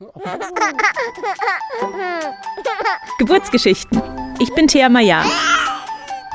[3.18, 4.00] Geburtsgeschichten.
[4.38, 5.22] Ich bin Thea Maya.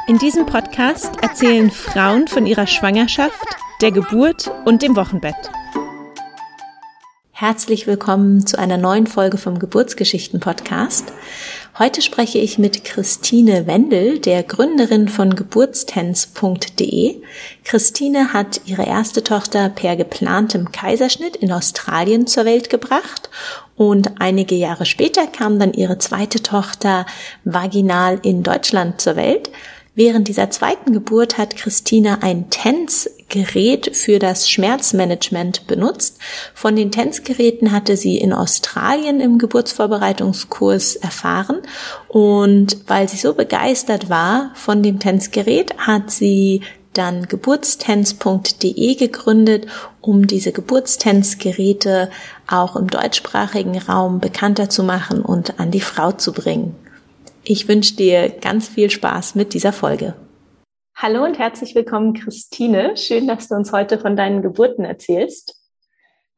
[0.08, 3.44] In diesem Podcast erzählen Frauen von ihrer Schwangerschaft,
[3.82, 5.50] der Geburt und dem Wochenbett.
[7.32, 11.12] Herzlich willkommen zu einer neuen Folge vom Geburtsgeschichten-Podcast.
[11.78, 17.22] Heute spreche ich mit Christine Wendel, der Gründerin von geburtstens.de.
[17.66, 23.30] Christine hat ihre erste Tochter per geplantem Kaiserschnitt in Australien zur Welt gebracht
[23.76, 27.06] und einige Jahre später kam dann ihre zweite Tochter
[27.44, 29.52] vaginal in Deutschland zur Welt.
[29.98, 36.20] Während dieser zweiten Geburt hat Christina ein TENS-Gerät für das Schmerzmanagement benutzt.
[36.54, 41.62] Von den TENS-Geräten hatte sie in Australien im Geburtsvorbereitungskurs erfahren
[42.10, 49.68] und weil sie so begeistert war von dem TENS-Gerät, hat sie dann geburtstens.de gegründet,
[50.02, 52.10] um diese Geburtstens-Geräte
[52.48, 56.76] auch im deutschsprachigen Raum bekannter zu machen und an die Frau zu bringen.
[57.48, 60.16] Ich wünsche dir ganz viel Spaß mit dieser Folge.
[60.96, 62.98] Hallo und herzlich willkommen, Christine.
[62.98, 65.62] Schön, dass du uns heute von deinen Geburten erzählst.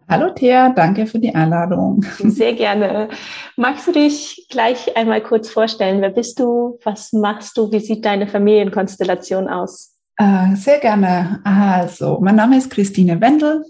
[0.10, 2.04] Hallo Thea, danke für die Einladung.
[2.20, 3.08] Sehr gerne.
[3.56, 6.02] Magst du dich gleich einmal kurz vorstellen?
[6.02, 6.78] Wer bist du?
[6.84, 7.72] Was machst du?
[7.72, 9.96] Wie sieht deine Familienkonstellation aus?
[10.18, 11.40] Äh, sehr gerne.
[11.46, 13.64] Also, mein Name ist Christine Wendel.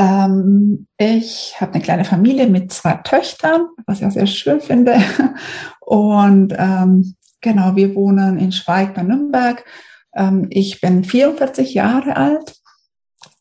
[0.00, 4.98] Ähm, ich habe eine kleine Familie mit zwei Töchtern, was ich auch sehr schön finde.
[5.80, 9.62] Und ähm, genau, wir wohnen in Schweig bei Nürnberg.
[10.16, 12.54] Ähm, ich bin 44 Jahre alt.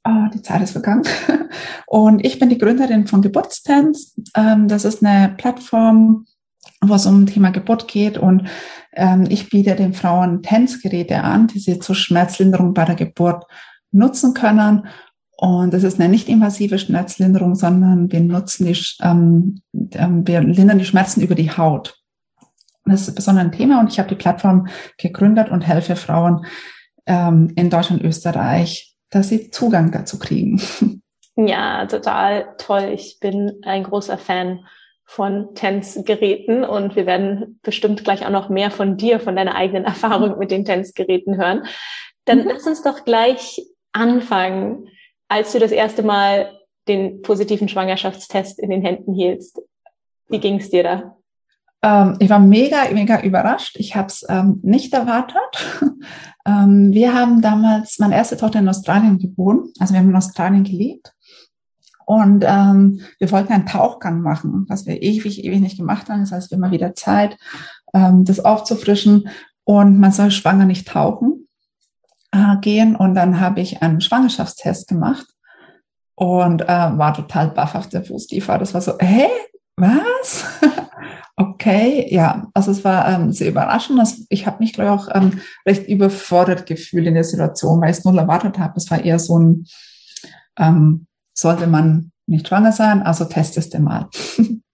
[0.03, 1.03] Oh, die Zeit ist vergangen.
[1.87, 4.15] Und ich bin die Gründerin von Geburtstanz.
[4.35, 6.25] Ähm, das ist eine Plattform,
[6.81, 8.17] wo es um Thema Geburt geht.
[8.17, 8.49] Und
[8.93, 13.45] ähm, ich biete den Frauen Tänzgeräte an, die sie zur Schmerzlinderung bei der Geburt
[13.91, 14.87] nutzen können.
[15.41, 19.61] Und es ist eine nicht invasive Schmerzlinderung, sondern wir nutzen die, ähm,
[19.93, 21.97] ähm, wir lindern die Schmerzen über die Haut.
[22.83, 24.67] Das ist besonders ein Thema und ich habe die Plattform
[24.97, 26.45] gegründet und helfe Frauen
[27.05, 30.61] ähm, in Deutschland, Österreich, dass sie Zugang dazu kriegen.
[31.41, 32.91] Ja, total toll.
[32.93, 34.65] Ich bin ein großer Fan
[35.05, 39.85] von Tänzgeräten und wir werden bestimmt gleich auch noch mehr von dir, von deiner eigenen
[39.85, 41.63] Erfahrung mit den Tänzgeräten hören.
[42.25, 42.49] Dann mhm.
[42.49, 43.61] lass uns doch gleich
[43.93, 44.89] anfangen
[45.29, 46.51] als du das erste Mal
[46.87, 49.61] den positiven Schwangerschaftstest in den Händen hieltst.
[50.27, 51.15] Wie ging es dir da?
[51.81, 53.77] Ähm, ich war mega, mega überrascht.
[53.79, 55.81] Ich habe es ähm, nicht erwartet.
[56.45, 59.71] ähm, wir haben damals meine erste Tochter in Australien geboren.
[59.79, 61.13] Also wir haben in Australien gelebt.
[62.05, 66.21] Und ähm, wir wollten einen Tauchgang machen, was wir ewig, ewig nicht gemacht haben.
[66.21, 67.37] Das heißt, wir haben mal wieder Zeit,
[67.93, 69.29] ähm, das aufzufrischen.
[69.63, 71.47] Und man soll schwanger nicht tauchen
[72.61, 75.25] gehen und dann habe ich einen Schwangerschaftstest gemacht
[76.15, 78.57] und äh, war total baff auf der Fußtiefer.
[78.57, 79.27] Das war so, hä,
[79.77, 80.45] was?
[81.37, 83.99] okay, ja, also es war ähm, sehr überraschend.
[83.99, 87.91] Also ich habe mich, glaube ich, auch ähm, recht überfordert gefühlt in der Situation, weil
[87.91, 88.73] ich es null erwartet habe.
[88.75, 89.65] Es war eher so ein,
[90.57, 94.09] ähm, sollte man nicht schwanger sein, also testest du mal.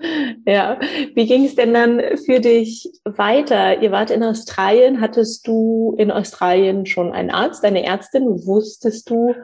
[0.46, 0.78] Ja,
[1.14, 3.82] wie ging es denn dann für dich weiter?
[3.82, 5.00] Ihr wart in Australien.
[5.00, 8.24] Hattest du in Australien schon einen Arzt, eine Ärztin?
[8.46, 9.34] Wusstest du,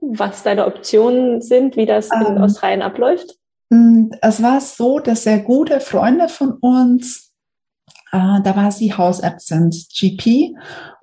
[0.00, 3.38] was deine Optionen sind, wie das in ähm, Australien abläuft?
[3.70, 7.32] Mm, es war so, dass sehr gute Freunde von uns,
[8.12, 10.54] äh, da war sie Hausärztin, GP.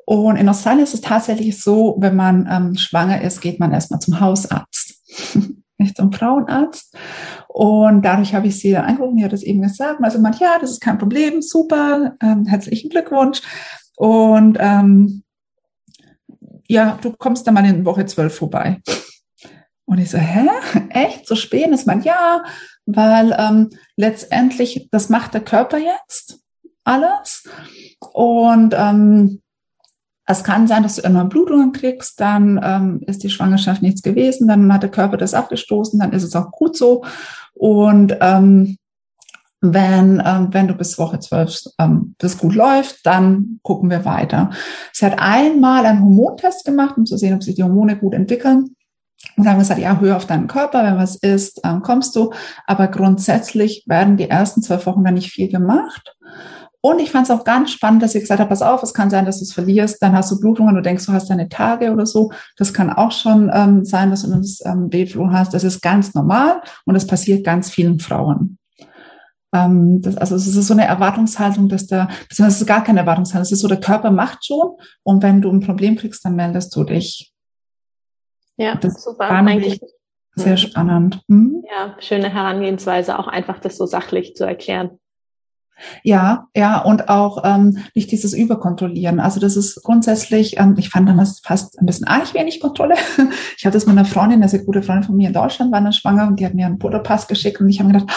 [0.06, 4.00] Und in Australien ist es tatsächlich so, wenn man ähm, schwanger ist, geht man erstmal
[4.00, 4.96] zum Hausarzt.
[5.80, 6.96] nicht zum Frauenarzt.
[7.48, 10.00] Und dadurch habe ich sie dann angerufen, die hat das eben gesagt.
[10.04, 13.42] Also man, ja, das ist kein Problem, super, ähm, herzlichen Glückwunsch.
[13.96, 15.24] Und ähm,
[16.68, 18.82] ja, du kommst dann mal in Woche zwölf vorbei.
[19.86, 20.48] Und ich so, hä?
[20.90, 21.28] Echt?
[21.28, 21.70] So spät?
[21.70, 22.44] ist man, ja,
[22.86, 26.40] weil ähm, letztendlich, das macht der Körper jetzt
[26.84, 27.48] alles.
[28.14, 29.42] Und ähm,
[30.30, 34.48] es kann sein, dass du immer Blutungen kriegst, dann ähm, ist die Schwangerschaft nichts gewesen,
[34.48, 37.04] dann hat der Körper das abgestoßen, dann ist es auch gut so.
[37.56, 38.78] Und ähm,
[39.60, 44.52] wenn, ähm, wenn du bis Woche 12 ähm, das gut läuft, dann gucken wir weiter.
[44.94, 48.76] Sie hat einmal einen Hormontest gemacht, um zu sehen, ob sich die Hormone gut entwickeln.
[49.36, 52.16] Und dann haben wir gesagt, ja, hör auf deinen Körper, wenn was ist, ähm, kommst
[52.16, 52.32] du.
[52.68, 56.16] Aber grundsätzlich werden die ersten zwölf Wochen dann nicht viel gemacht.
[56.82, 59.10] Und ich fand es auch ganz spannend, dass sie gesagt hat, pass auf, es kann
[59.10, 61.92] sein, dass du es verlierst, dann hast du Blutungen, du denkst, du hast deine Tage
[61.92, 62.32] oder so.
[62.58, 65.54] Das kann auch schon ähm, sein, dass du das ähm, Bildfluch hast.
[65.54, 68.58] Das ist ganz normal und das passiert ganz vielen Frauen.
[69.54, 73.00] Ähm, das, also es ist so eine Erwartungshaltung, dass da, beziehungsweise es ist gar keine
[73.00, 74.72] Erwartungshaltung, es ist so, der Körper macht schon
[75.04, 77.34] und wenn du ein Problem kriegst, dann meldest du dich.
[78.58, 79.30] Ja, das super.
[79.30, 79.82] Eigentlich
[80.36, 80.58] sehr mhm.
[80.58, 81.22] spannend.
[81.28, 81.64] Mhm.
[81.70, 85.00] Ja, schöne Herangehensweise, auch einfach das so sachlich zu erklären.
[86.04, 89.20] Ja, ja, und auch ähm, nicht dieses Überkontrollieren.
[89.20, 92.96] Also das ist grundsätzlich, ähm, ich fand damals fast ein bisschen arg wenig Kontrolle.
[93.58, 95.82] Ich hatte das mit einer Freundin, eine sehr gute Freundin von mir in Deutschland, war
[95.82, 98.10] dann schwanger und die hat mir einen Butterpass geschickt und ich habe gedacht,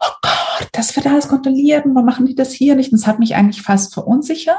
[0.00, 2.92] oh Gott, das wird alles kontrolliert und warum machen die das hier nicht?
[2.92, 4.56] Und das hat mich eigentlich fast verunsichert,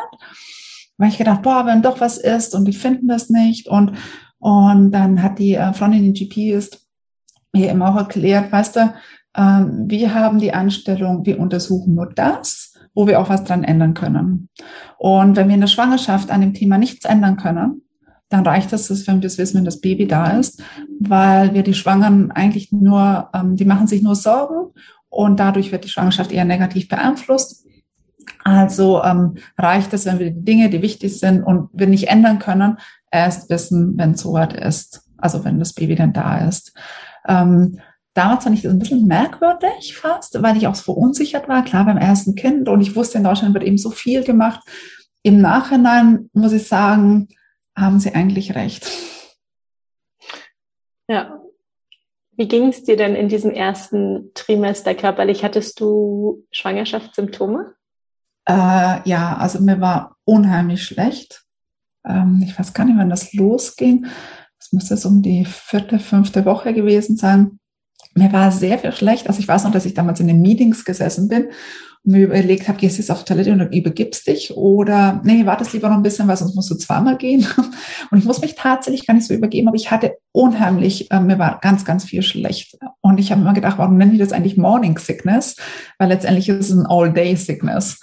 [0.98, 3.94] weil ich gedacht, boah, wenn doch was ist und die finden das nicht und
[4.40, 6.88] und dann hat die äh, Freundin, die GP ist,
[7.52, 8.94] mir immer auch erklärt, weißt du,
[9.40, 13.94] ähm, wir haben die Anstellung, wir untersuchen nur das, wo wir auch was dran ändern
[13.94, 14.50] können.
[14.98, 17.84] Und wenn wir in der Schwangerschaft an dem Thema nichts ändern können,
[18.28, 20.62] dann reicht es, wenn wir das wissen, wenn das Baby da ist,
[21.00, 24.74] weil wir die Schwangeren eigentlich nur, ähm, die machen sich nur Sorgen
[25.08, 27.66] und dadurch wird die Schwangerschaft eher negativ beeinflusst.
[28.44, 32.40] Also ähm, reicht es, wenn wir die Dinge, die wichtig sind und wir nicht ändern
[32.40, 32.78] können,
[33.10, 35.10] erst wissen, wenn es soweit ist.
[35.18, 36.74] Also wenn das Baby dann da ist.
[37.28, 37.80] Ähm,
[38.20, 41.86] damals fand ich das ein bisschen merkwürdig fast, weil ich auch so verunsichert war, klar
[41.86, 44.60] beim ersten Kind und ich wusste, in Deutschland wird eben so viel gemacht.
[45.24, 47.30] Im Nachhinein muss ich sagen,
[47.78, 48.90] haben sie eigentlich recht.
[51.08, 51.40] Ja.
[52.34, 55.44] Wie ging es dir denn in diesem ersten Trimester körperlich?
[55.44, 57.74] Hattest du Schwangerschaftssymptome?
[58.46, 61.44] Äh, ja, also mir war unheimlich schlecht.
[62.06, 64.08] Ähm, ich weiß gar nicht, wann das losging.
[64.58, 67.60] Das müsste so um die vierte, fünfte Woche gewesen sein.
[68.16, 69.28] Mir war sehr viel schlecht.
[69.28, 71.48] Also ich weiß noch, dass ich damals in den Meetings gesessen bin
[72.06, 75.74] und mir überlegt habe, gehst du jetzt auf Toilette und übergibst dich oder nee, wartest
[75.74, 77.46] lieber noch ein bisschen, weil sonst musst du zweimal gehen.
[78.12, 81.38] Und ich muss mich tatsächlich gar nicht so übergeben, aber ich hatte unheimlich, äh, mir
[81.38, 82.78] war ganz, ganz viel schlecht.
[83.02, 85.58] Und ich habe immer gedacht, warum nennen die das eigentlich Morning Sickness?
[85.98, 88.00] Weil letztendlich ist es ein All-Day Sickness.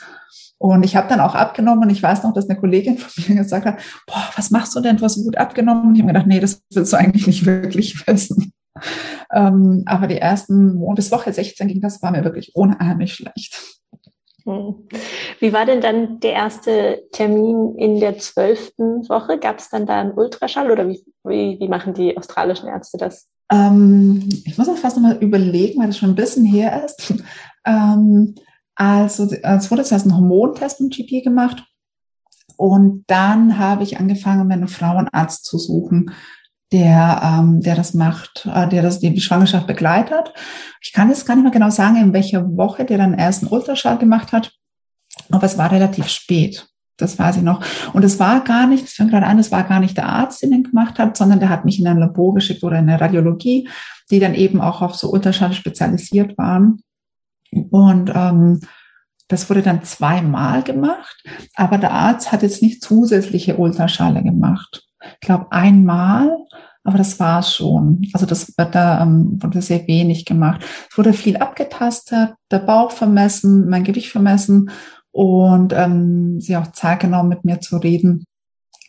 [0.59, 3.43] Und ich habe dann auch abgenommen und ich weiß noch, dass eine Kollegin von mir
[3.43, 4.97] gesagt hat, boah, was machst du denn?
[4.97, 5.89] Du hast gut abgenommen.
[5.89, 8.53] Und ich habe mir gedacht, nee, das willst du eigentlich nicht wirklich wissen.
[9.33, 13.61] Ähm, aber die ersten, bis Woche 16 ging das, war mir wirklich unheimlich schlecht.
[14.45, 14.87] Hm.
[15.41, 19.39] Wie war denn dann der erste Termin in der zwölften Woche?
[19.39, 23.27] Gab es dann da einen Ultraschall oder wie, wie, wie machen die australischen Ärzte das?
[23.51, 27.15] Ähm, ich muss auch fast nochmal überlegen, weil das schon ein bisschen her ist.
[27.69, 28.37] Ähm,
[28.77, 31.65] also es wurde zuerst ein Hormontest im GP gemacht
[32.57, 36.13] und dann habe ich angefangen, mir einen Frauenarzt zu suchen,
[36.77, 40.33] der, ähm, der das macht, äh, der das die Schwangerschaft begleitet.
[40.83, 43.53] Ich kann jetzt gar nicht mehr genau sagen, in welcher Woche der dann erst einen
[43.53, 44.53] Ultraschall gemacht hat,
[45.31, 46.67] aber es war relativ spät.
[46.99, 47.63] Das weiß ich noch.
[47.93, 50.43] Und es war gar nicht, das fängt gerade an, es war gar nicht der Arzt,
[50.43, 53.01] den den gemacht hat, sondern der hat mich in ein Labor geschickt oder in eine
[53.01, 53.69] Radiologie,
[54.11, 56.81] die dann eben auch auf so Ultraschall spezialisiert waren.
[57.51, 58.61] Und ähm,
[59.29, 61.23] das wurde dann zweimal gemacht,
[61.55, 64.87] aber der Arzt hat jetzt nicht zusätzliche Ultraschale gemacht.
[65.15, 66.31] Ich glaube einmal,
[66.87, 68.07] aber das war schon.
[68.13, 70.65] Also das da ähm, wurde sehr wenig gemacht.
[70.91, 74.71] Es wurde viel abgetastet, der Bauch vermessen, mein Gewicht vermessen
[75.11, 78.25] und ähm, sie auch Zeit genommen, mit mir zu reden,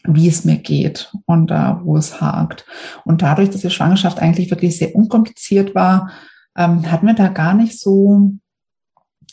[0.03, 2.65] wie es mir geht und äh, wo es hakt.
[3.03, 6.11] Und dadurch, dass die Schwangerschaft eigentlich wirklich sehr unkompliziert war,
[6.55, 8.31] ähm, hatten wir da gar nicht so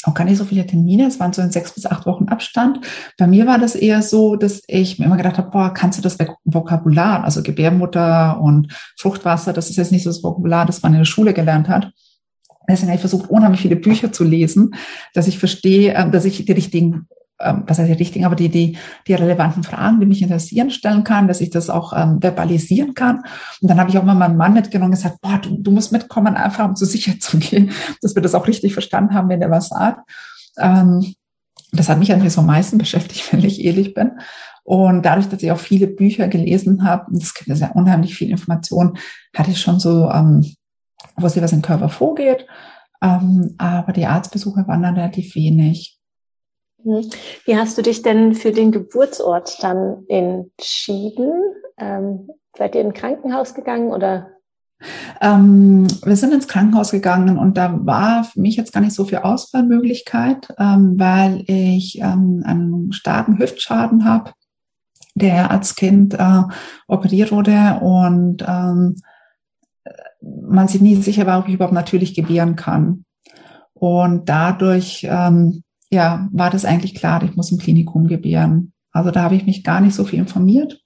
[0.06, 1.06] auch gar nicht so viele Termine.
[1.06, 2.80] Es waren so in sechs bis acht Wochen Abstand.
[3.18, 6.02] Bei mir war das eher so, dass ich mir immer gedacht habe, boah, kannst du
[6.02, 10.92] das Vokabular, also Gebärmutter und Fruchtwasser, das ist jetzt nicht so das Vokabular, das man
[10.92, 11.92] in der Schule gelernt hat.
[12.68, 14.74] Deswegen habe ich versucht, unheimlich viele Bücher zu lesen,
[15.12, 17.08] dass ich verstehe, äh, dass ich die richtigen
[17.40, 21.04] ähm, was heißt die richtigen, aber die, die, die relevanten Fragen, die mich interessieren, stellen
[21.04, 23.24] kann, dass ich das auch ähm, verbalisieren kann.
[23.60, 25.92] Und dann habe ich auch mal meinen Mann mitgenommen und gesagt, boah, du, du musst
[25.92, 27.72] mitkommen, einfach um so sicher zu gehen,
[28.02, 30.08] dass wir das auch richtig verstanden haben, wenn der was sagt.
[30.58, 31.14] Ähm,
[31.72, 34.12] das hat mich eigentlich so am meisten beschäftigt, wenn ich ehrlich bin.
[34.62, 38.14] Und dadurch, dass ich auch viele Bücher gelesen habe, und es gibt ja sehr unheimlich
[38.14, 38.96] viel Information,
[39.36, 40.44] hatte ich schon so, ähm,
[41.16, 42.46] wusste, was im Körper vorgeht.
[43.02, 45.93] Ähm, aber die Arztbesuche waren dann relativ wenig.
[46.84, 47.10] Mhm.
[47.44, 51.32] Wie hast du dich denn für den Geburtsort dann entschieden?
[51.78, 54.28] Ähm, seid ihr in ein Krankenhaus gegangen oder?
[55.20, 59.04] Ähm, wir sind ins Krankenhaus gegangen und da war für mich jetzt gar nicht so
[59.04, 64.32] viel Auswahlmöglichkeit, ähm, weil ich ähm, einen starken Hüftschaden habe,
[65.14, 66.42] der als Kind äh,
[66.86, 68.96] operiert wurde und ähm,
[70.20, 73.04] man sich nie sicher war, ob ich überhaupt natürlich gebären kann.
[73.74, 75.63] Und dadurch ähm,
[75.94, 78.72] ja, war das eigentlich klar, ich muss im Klinikum gebären.
[78.92, 80.80] Also da habe ich mich gar nicht so viel informiert.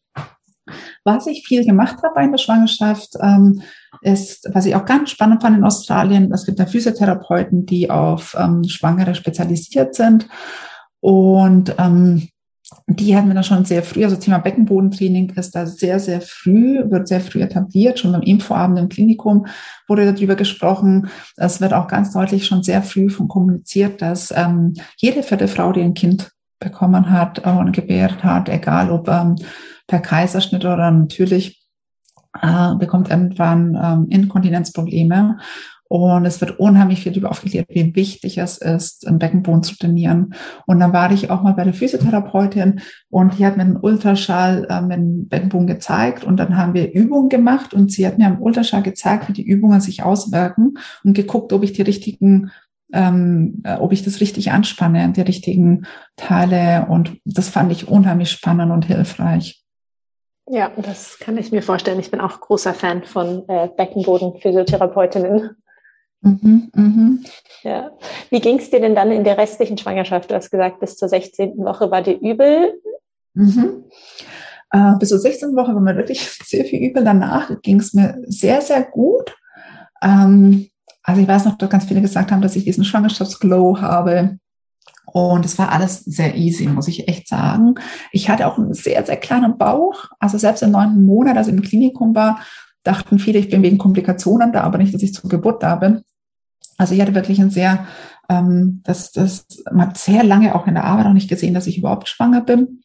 [1.04, 3.62] Was ich viel gemacht habe bei der Schwangerschaft, ähm,
[4.02, 8.36] ist, was ich auch ganz spannend fand in Australien, es gibt da Physiotherapeuten, die auf
[8.38, 10.28] ähm, Schwangere spezialisiert sind.
[11.00, 12.28] Und ähm,
[12.86, 16.82] die hatten wir dann schon sehr früh, also Thema Beckenbodentraining ist da sehr, sehr früh,
[16.90, 17.98] wird sehr früh etabliert.
[17.98, 19.46] Schon beim Infoabend im Klinikum
[19.86, 21.08] wurde darüber gesprochen.
[21.36, 25.72] Es wird auch ganz deutlich schon sehr früh von kommuniziert, dass ähm, jede vierte Frau,
[25.72, 29.36] die ein Kind bekommen hat äh, und gebärt hat, egal ob ähm,
[29.86, 31.66] per Kaiserschnitt oder natürlich,
[32.40, 35.38] äh, bekommt irgendwann ähm, Inkontinenzprobleme.
[35.88, 40.34] Und es wird unheimlich viel darüber aufgeklärt, wie wichtig es ist, im Beckenboden zu trainieren.
[40.66, 44.66] Und dann war ich auch mal bei der Physiotherapeutin und die hat mir einen Ultraschall
[44.68, 48.26] äh, mit dem Beckenboden gezeigt und dann haben wir Übungen gemacht und sie hat mir
[48.26, 52.50] am Ultraschall gezeigt, wie die Übungen sich auswirken und geguckt, ob ich die richtigen
[52.92, 56.86] ähm, äh, ob ich das richtig anspanne, die richtigen Teile.
[56.88, 59.62] Und das fand ich unheimlich spannend und hilfreich.
[60.50, 62.00] Ja, das kann ich mir vorstellen.
[62.00, 65.56] Ich bin auch großer Fan von äh, Beckenboden-Physiotherapeutinnen.
[66.20, 67.18] Mhm, mh.
[67.62, 67.90] Ja.
[68.30, 70.30] Wie ging es dir denn dann in der restlichen Schwangerschaft?
[70.30, 71.58] Du hast gesagt, bis zur 16.
[71.58, 72.80] Woche war dir übel.
[73.34, 73.84] Mhm.
[74.70, 75.54] Äh, bis zur 16.
[75.54, 77.04] Woche war mir wirklich sehr viel übel.
[77.04, 79.36] Danach ging es mir sehr, sehr gut.
[80.02, 80.68] Ähm,
[81.02, 84.38] also ich weiß noch, dass ganz viele gesagt haben, dass ich diesen Schwangerschaftsglow habe.
[85.06, 87.76] Und es war alles sehr easy, muss ich echt sagen.
[88.12, 90.04] Ich hatte auch einen sehr, sehr kleinen Bauch.
[90.18, 92.40] Also selbst im neunten Monat, als ich im Klinikum war,
[92.88, 96.02] dachten viele, ich bin wegen Komplikationen da, aber nicht, dass ich zur Geburt da bin.
[96.78, 97.86] Also ich hatte wirklich ein sehr,
[98.28, 101.66] ähm, das, das, man hat sehr lange auch in der Arbeit auch nicht gesehen, dass
[101.66, 102.82] ich überhaupt schwanger bin.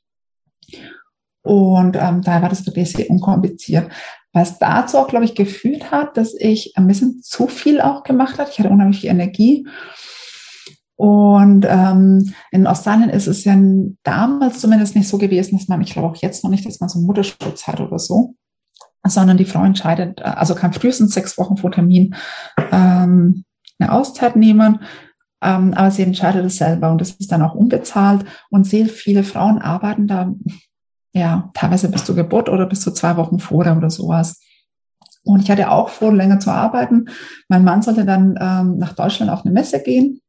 [1.42, 3.90] Und ähm, daher war das wirklich sehr unkompliziert.
[4.34, 8.40] Was dazu auch, glaube ich, geführt hat, dass ich ein bisschen zu viel auch gemacht
[8.40, 8.50] habe.
[8.52, 9.68] Ich hatte unheimlich viel Energie.
[10.96, 13.56] Und ähm, in Australien ist es ja
[14.04, 16.90] damals zumindest nicht so gewesen, dass man, ich glaube auch jetzt noch nicht, dass man
[16.90, 18.36] so einen Mutterschutz hat oder so
[19.06, 22.16] sondern die Frau entscheidet, äh, also kann frühestens sechs Wochen vor Termin
[22.72, 23.44] ähm,
[23.80, 24.80] eine Auszeit nehmen,
[25.42, 29.24] ähm, aber sie entscheidet es selber und das ist dann auch unbezahlt und sehr viele
[29.24, 30.34] Frauen arbeiten da
[31.14, 34.42] ja teilweise bis zur Geburt oder bis zu zwei Wochen vorher oder sowas.
[35.26, 37.06] Und ich hatte auch vor, länger zu arbeiten.
[37.48, 40.20] Mein Mann sollte dann ähm, nach Deutschland auf eine Messe gehen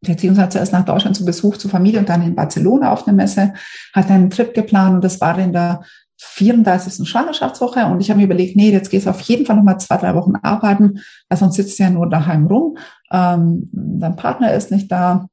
[0.00, 3.54] beziehungsweise zuerst nach Deutschland zu Besuch zur Familie und dann in Barcelona auf eine Messe,
[3.92, 5.82] hat einen Trip geplant und das war in der
[6.18, 7.08] 34.
[7.08, 9.96] Schwangerschaftswoche und ich habe mir überlegt, nee, jetzt gehst du auf jeden Fall nochmal zwei,
[9.96, 12.76] drei Wochen arbeiten, weil sonst sitzt du ja nur daheim rum.
[13.10, 15.28] Ähm, dein Partner ist nicht da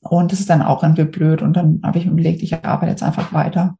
[0.00, 2.90] und das ist dann auch irgendwie blöd und dann habe ich mir überlegt, ich arbeite
[2.90, 3.76] jetzt einfach weiter.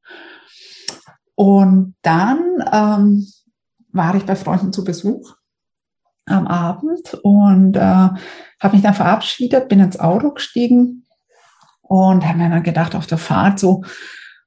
[1.35, 2.39] Und dann
[2.73, 3.27] ähm,
[3.93, 5.37] war ich bei Freunden zu Besuch
[6.27, 11.05] am Abend und äh, habe mich dann verabschiedet, bin ins Auto gestiegen
[11.83, 13.85] und habe mir dann gedacht auf der Fahrt so,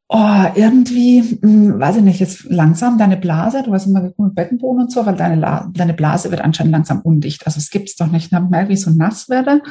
[0.09, 4.19] oh, irgendwie, mh, hm, weiß ich nicht, jetzt langsam deine Blase, du hast immer geguckt
[4.19, 7.45] mit Beckenboden und so, weil deine, La deine Blase wird anscheinend langsam undicht.
[7.45, 8.33] Also es gibt's doch nicht.
[8.33, 9.61] Dann merke ich so nass werde.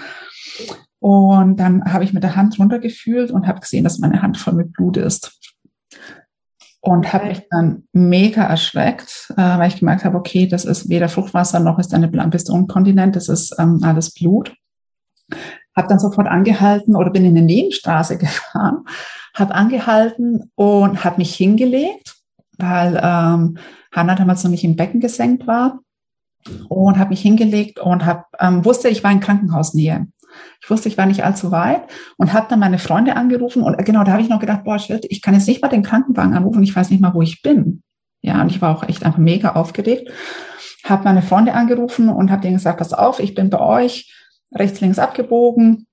[1.00, 4.54] Und dann habe ich mit der Hand runtergefühlt und habe gesehen, dass meine Hand voll
[4.54, 5.38] mit Blut ist.
[6.80, 11.08] Und habe mich dann mega erschreckt, äh, weil ich gemerkt habe, okay, das ist weder
[11.08, 14.54] Fruchtwasser noch ist deine bist du unkontinent, das ist ähm, alles Blut.
[15.78, 18.84] Habe dann sofort angehalten oder bin in eine Nebenstraße gefahren
[19.38, 22.16] habe angehalten und habe mich hingelegt,
[22.58, 23.58] weil ähm,
[23.92, 25.80] Hannah damals noch nicht im Becken gesenkt war
[26.68, 30.08] und habe mich hingelegt und hab, ähm, wusste, ich war in Krankenhausnähe.
[30.62, 31.82] Ich wusste, ich war nicht allzu weit
[32.16, 34.78] und habe dann meine Freunde angerufen und äh, genau, da habe ich noch gedacht, boah,
[34.78, 37.42] shit, ich kann jetzt nicht mal den Krankenwagen anrufen, ich weiß nicht mal, wo ich
[37.42, 37.82] bin.
[38.20, 40.10] Ja, und ich war auch echt einfach mega aufgeregt.
[40.84, 44.12] Habe meine Freunde angerufen und habe denen gesagt, pass auf, ich bin bei euch
[44.52, 45.86] rechts, links abgebogen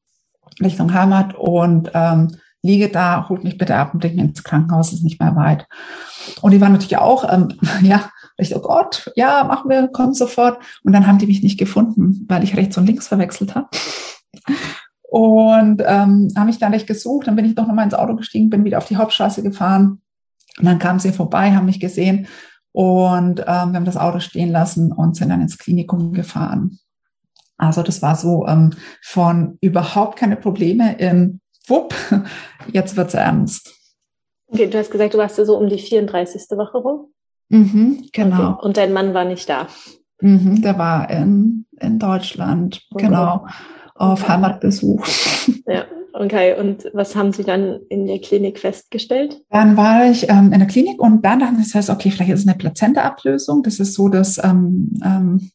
[0.62, 4.94] Richtung Heimat und ähm, liege da, holt mich bitte ab und bringt mich ins Krankenhaus,
[4.94, 5.68] ist nicht mehr weit.
[6.42, 7.50] Und die waren natürlich auch, ähm,
[7.82, 10.60] ja, ich, oh Gott, ja, machen wir, komm sofort.
[10.84, 13.70] Und dann haben die mich nicht gefunden, weil ich rechts und links verwechselt habe.
[15.04, 17.28] Und ähm, haben mich dann nicht gesucht.
[17.28, 20.02] Dann bin ich doch nochmal ins Auto gestiegen, bin wieder auf die Hauptstraße gefahren.
[20.58, 22.28] Und dann kamen sie vorbei, haben mich gesehen
[22.72, 26.80] und ähm, wir haben das Auto stehen lassen und sind dann ins Klinikum gefahren.
[27.58, 28.72] Also das war so ähm,
[29.02, 31.96] von überhaupt keine Probleme in wupp,
[32.72, 33.74] jetzt wird's ernst.
[34.48, 36.44] Okay, du hast gesagt, du warst so um die 34.
[36.52, 37.08] Woche rum?
[37.50, 38.52] Mhm, genau.
[38.54, 38.66] Okay.
[38.66, 39.68] Und dein Mann war nicht da?
[40.22, 43.06] Mhm, der war in, in Deutschland, okay.
[43.06, 43.46] genau,
[43.96, 44.32] auf okay.
[44.32, 45.06] Heimatbesuch.
[45.68, 46.60] Ja, okay.
[46.60, 49.42] Und was haben Sie dann in der Klinik festgestellt?
[49.50, 52.42] Dann war ich ähm, in der Klinik und dann dachten sie, das okay, vielleicht ist
[52.42, 53.64] es eine Plazenta-Ablösung.
[53.64, 55.50] Das ist so, dass ähm, ähm,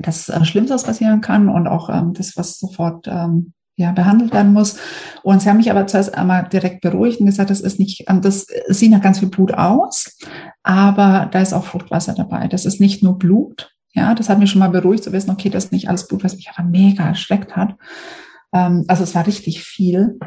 [0.00, 4.32] das äh, Schlimmste, was passieren kann und auch ähm, das, was sofort ähm, ja, behandelt
[4.32, 4.76] werden muss.
[5.22, 8.20] Und sie haben mich aber zuerst einmal direkt beruhigt und gesagt, das ist nicht, ähm,
[8.20, 10.16] das sieht nach ganz viel Blut aus,
[10.62, 12.48] aber da ist auch Fruchtwasser dabei.
[12.48, 13.70] Das ist nicht nur Blut.
[13.94, 16.24] Ja, das hat mich schon mal beruhigt zu wissen, okay, das ist nicht alles Blut,
[16.24, 17.76] was mich aber mega erschreckt hat.
[18.52, 20.18] Ähm, also es war richtig viel.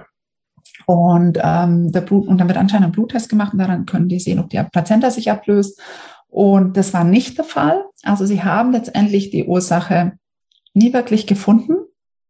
[0.88, 4.20] Und, ähm, der Blut, und dann wird anscheinend ein Bluttest gemacht und daran können die
[4.20, 5.80] sehen, ob die Plazenta sich ablöst.
[6.28, 7.84] Und das war nicht der Fall.
[8.04, 10.14] Also sie haben letztendlich die Ursache
[10.74, 11.74] nie wirklich gefunden,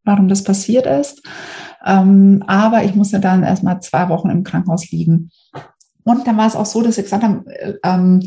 [0.03, 1.21] warum das passiert ist.
[1.85, 5.31] Ähm, aber ich musste dann erstmal zwei Wochen im Krankenhaus liegen.
[6.03, 8.21] Und dann war es auch so, dass sie gesagt haben, äh, ähm,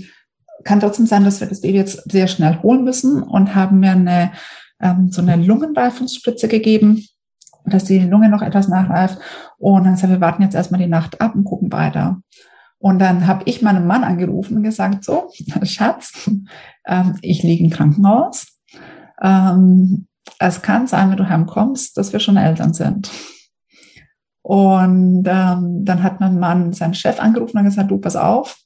[0.63, 3.93] kann trotzdem sein, dass wir das Baby jetzt sehr schnell holen müssen und haben mir
[3.93, 4.33] eine,
[4.81, 7.05] ähm, so eine Lungenreifungsspritze gegeben,
[7.67, 9.19] dass die Lunge noch etwas nachreift.
[9.59, 12.21] Und dann sagen wir, warten jetzt erstmal die Nacht ab und gucken weiter.
[12.85, 15.31] Und dann habe ich meinen Mann angerufen und gesagt, so,
[15.62, 16.29] Schatz,
[16.87, 18.59] ähm, ich liege im Krankenhaus.
[19.23, 20.07] Ähm,
[20.38, 23.11] es kann sein, wenn du heimkommst, dass wir schon Eltern sind.
[24.43, 28.59] Und ähm, dann hat mein Mann seinen Chef angerufen und gesagt, du, pass auf,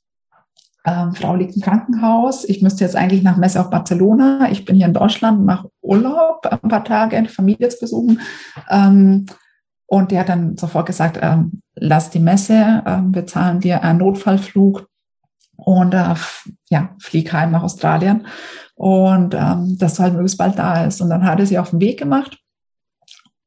[0.84, 2.44] ähm, Frau liegt im Krankenhaus.
[2.44, 4.50] Ich müsste jetzt eigentlich nach Messe auf Barcelona.
[4.50, 8.20] Ich bin hier in Deutschland, mache Urlaub, ein paar Tage, Familie zu besuchen.
[8.68, 9.26] Ähm,
[9.90, 13.98] und der hat dann sofort gesagt, ähm, lass die Messe, ähm, wir zahlen dir einen
[13.98, 14.86] Notfallflug
[15.56, 16.14] und äh,
[16.68, 18.26] ja, flieg heim nach Australien
[18.74, 21.00] und ähm, dass du halt möglichst bald da ist.
[21.00, 22.38] Und dann hat er sie auf den Weg gemacht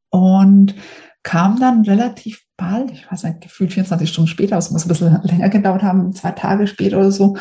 [0.10, 0.74] und
[1.21, 5.21] kam dann relativ bald, ich weiß nicht, gefühlt 24 Stunden später, es muss ein bisschen
[5.24, 7.38] länger gedauert haben, zwei Tage später oder so,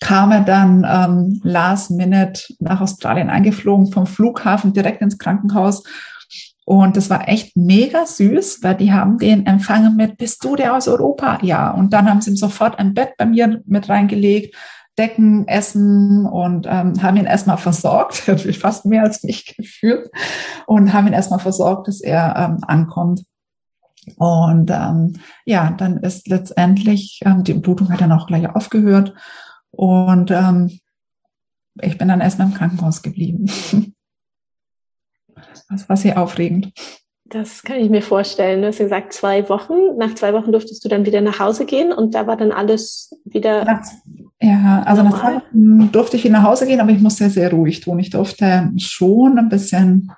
[0.00, 5.82] kam er dann ähm, last minute nach Australien eingeflogen, vom Flughafen direkt ins Krankenhaus.
[6.68, 10.76] Und das war echt mega süß, weil die haben den empfangen mit, bist du der
[10.76, 11.38] aus Europa?
[11.40, 11.70] Ja.
[11.70, 14.54] Und dann haben sie ihm sofort ein Bett bei mir mit reingelegt,
[14.98, 18.16] Decken, Essen und ähm, haben ihn erstmal versorgt,
[18.60, 20.10] fast mehr als mich gefühlt,
[20.66, 23.24] und haben ihn erstmal versorgt, dass er ähm, ankommt.
[24.18, 25.14] Und ähm,
[25.46, 29.14] ja, dann ist letztendlich, ähm, die Blutung hat dann auch gleich aufgehört.
[29.70, 30.78] Und ähm,
[31.80, 33.46] ich bin dann erstmal im Krankenhaus geblieben.
[35.68, 36.72] Das war sehr aufregend.
[37.30, 38.62] Das kann ich mir vorstellen.
[38.62, 39.96] Du hast gesagt, zwei Wochen.
[39.98, 43.10] Nach zwei Wochen durftest du dann wieder nach Hause gehen und da war dann alles
[43.24, 43.64] wieder.
[43.64, 43.82] Nach,
[44.40, 45.10] ja, also normal.
[45.12, 47.98] nach zwei Wochen durfte ich wieder nach Hause gehen, aber ich musste sehr ruhig tun.
[47.98, 50.10] Ich durfte schon ein bisschen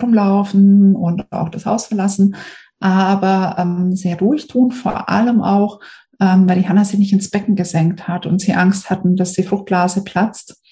[0.00, 2.36] rumlaufen und auch das Haus verlassen,
[2.80, 5.80] aber ähm, sehr ruhig tun, vor allem auch,
[6.20, 9.32] ähm, weil die Hanna sich nicht ins Becken gesenkt hat und sie Angst hatten, dass
[9.32, 10.62] die Fruchtblase platzt.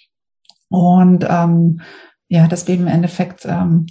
[0.68, 1.80] Und ähm,
[2.28, 3.86] ja, das Baby im Endeffekt ähm,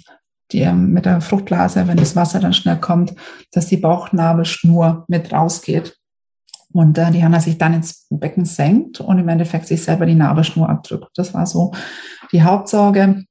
[0.52, 3.14] die, ähm, mit der Fruchtblase, wenn das Wasser dann schnell kommt,
[3.52, 5.96] dass die Bauchnabelschnur mit rausgeht.
[6.72, 10.14] Und äh, die Hanna sich dann ins Becken senkt und im Endeffekt sich selber die
[10.14, 11.10] Nabelschnur abdrückt.
[11.16, 11.72] Das war so
[12.32, 13.24] die Hauptsorge.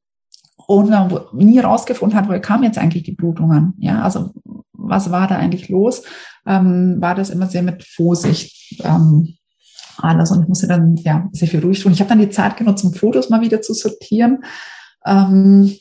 [0.67, 3.75] Und man nie rausgefunden hat, woher kam jetzt eigentlich die Blutungen.
[3.77, 4.31] Ja, also
[4.73, 6.01] was war da eigentlich los?
[6.47, 9.35] Ähm, war das immer sehr mit Vorsicht ähm,
[9.97, 10.31] alles.
[10.31, 11.91] Und ich musste dann ja sehr viel ruhig tun.
[11.91, 14.43] Ich habe dann die Zeit genutzt, um Fotos mal wieder zu sortieren.
[15.05, 15.77] Ähm,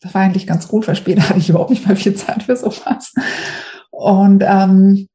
[0.00, 2.56] das war eigentlich ganz gut, weil später hatte ich überhaupt nicht mehr viel Zeit für
[2.56, 3.14] sowas.
[3.90, 5.08] Und, ähm,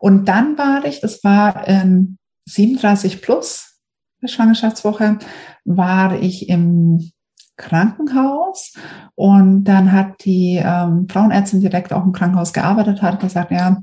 [0.00, 3.80] und dann war ich, das war in 37 plus,
[4.22, 5.18] der Schwangerschaftswoche,
[5.64, 7.10] war ich im
[7.56, 8.74] Krankenhaus
[9.14, 13.80] und dann hat die ähm, Frauenärztin direkt auch im Krankenhaus gearbeitet, hat gesagt, ja,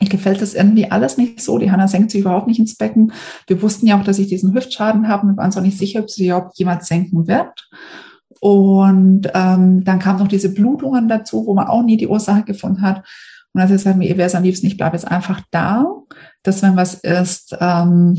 [0.00, 1.58] mir gefällt das irgendwie alles nicht so.
[1.58, 3.12] Die Hanna senkt sich überhaupt nicht ins Becken.
[3.46, 5.28] Wir wussten ja auch, dass ich diesen Hüftschaden habe.
[5.28, 7.68] Wir waren auch nicht sicher, ob sie überhaupt jemand senken wird.
[8.40, 12.82] Und ähm, dann kamen noch diese Blutungen dazu, wo man auch nie die Ursache gefunden
[12.82, 13.04] hat.
[13.52, 15.86] Und hat sie gesagt, mir wäre es am liebsten, ich bleibe jetzt einfach da,
[16.42, 18.18] dass wenn was ist, ähm,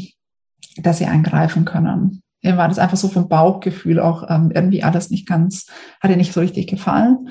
[0.78, 5.10] dass sie eingreifen können mir war das einfach so vom Bauchgefühl auch ähm, irgendwie alles
[5.10, 5.68] nicht ganz,
[6.02, 7.30] hatte nicht so richtig gefallen.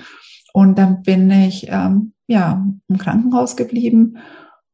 [0.52, 4.18] Und dann bin ich ähm, ja im Krankenhaus geblieben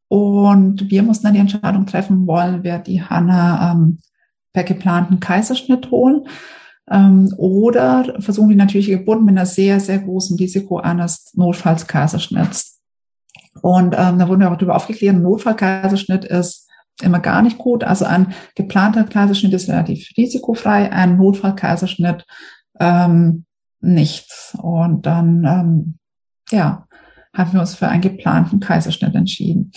[0.09, 3.99] und wir mussten dann die Entscheidung treffen, wollen wir die Hanna ähm,
[4.53, 6.27] per geplanten Kaiserschnitt holen
[6.91, 12.81] ähm, oder versuchen die natürliche Geburt mit einer sehr, sehr großen Risiko eines Notfallskaiserschnitts.
[13.61, 16.69] Und ähm, da wurden wir auch darüber aufgeklärt, ein Notfallkaiserschnitt ist
[17.03, 17.85] immer gar nicht gut.
[17.85, 22.25] Also ein geplanter Kaiserschnitt ist relativ risikofrei, ein Notfallkaiserschnitt
[22.81, 23.45] ähm,
[23.81, 24.57] nichts.
[24.61, 25.99] Und dann, ähm,
[26.51, 26.87] ja,
[27.35, 29.73] haben wir uns für einen geplanten Kaiserschnitt entschieden.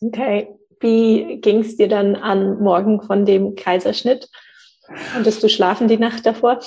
[0.00, 0.48] Okay.
[0.82, 4.30] Wie ging es dir dann an morgen von dem Kaiserschnitt?
[5.12, 6.60] Konntest du schlafen die Nacht davor?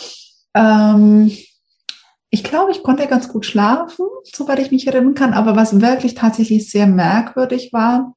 [0.55, 1.31] Ähm,
[2.29, 5.33] ich glaube, ich konnte ganz gut schlafen, soweit ich mich erinnern kann.
[5.33, 8.15] Aber was wirklich tatsächlich sehr merkwürdig war,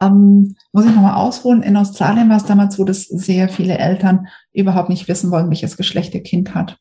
[0.00, 1.62] ähm, muss ich nochmal ausholen.
[1.62, 5.76] In Australien war es damals so, dass sehr viele Eltern überhaupt nicht wissen wollen, welches
[5.76, 6.78] Geschlecht ihr Kind hat.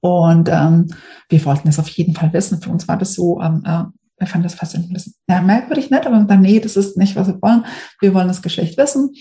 [0.00, 0.94] Und ähm,
[1.28, 2.60] wir wollten es auf jeden Fall wissen.
[2.60, 3.84] Für uns war das so, ähm, äh,
[4.18, 7.16] wir fanden das fast ein bisschen ja, merkwürdig nett, aber dann, nee, das ist nicht,
[7.16, 7.64] was wir wollen.
[8.00, 9.12] Wir wollen das Geschlecht wissen.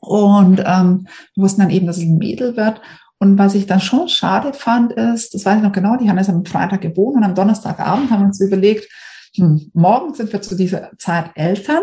[0.00, 2.80] Und ähm, wir wussten dann eben, dass es ein Mädel wird.
[3.18, 6.18] Und was ich dann schon schade fand, ist, das weiß ich noch genau, die haben
[6.18, 8.88] es am Freitag geboren und am Donnerstagabend haben wir uns überlegt,
[9.34, 11.82] hm, morgen sind wir zu dieser Zeit Eltern.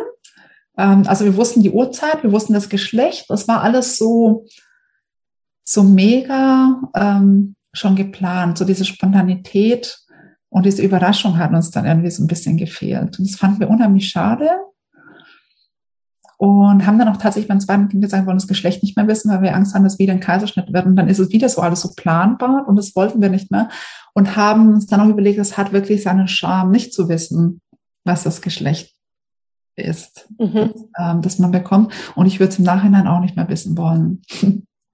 [0.77, 3.25] Ähm, also wir wussten die Uhrzeit, wir wussten das Geschlecht.
[3.29, 4.45] Das war alles so,
[5.63, 8.57] so mega ähm, schon geplant.
[8.57, 9.99] So diese Spontanität
[10.49, 13.19] und diese Überraschung hat uns dann irgendwie so ein bisschen gefehlt.
[13.19, 14.49] Und das fanden wir unheimlich schade.
[16.45, 19.07] Und haben dann auch tatsächlich beim zweiten Kind gesagt, wir wollen das Geschlecht nicht mehr
[19.07, 20.85] wissen, weil wir Angst haben, dass wieder ein Kaiserschnitt wird.
[20.85, 23.67] Und dann ist es wieder so alles so planbar und das wollten wir nicht mehr.
[24.13, 27.61] Und haben uns dann auch überlegt, es hat wirklich seinen Charme, nicht zu wissen,
[28.03, 28.93] was das Geschlecht
[29.75, 30.71] ist, mhm.
[30.71, 31.91] das, ähm, das man bekommt.
[32.13, 34.21] Und ich würde es im Nachhinein auch nicht mehr wissen wollen.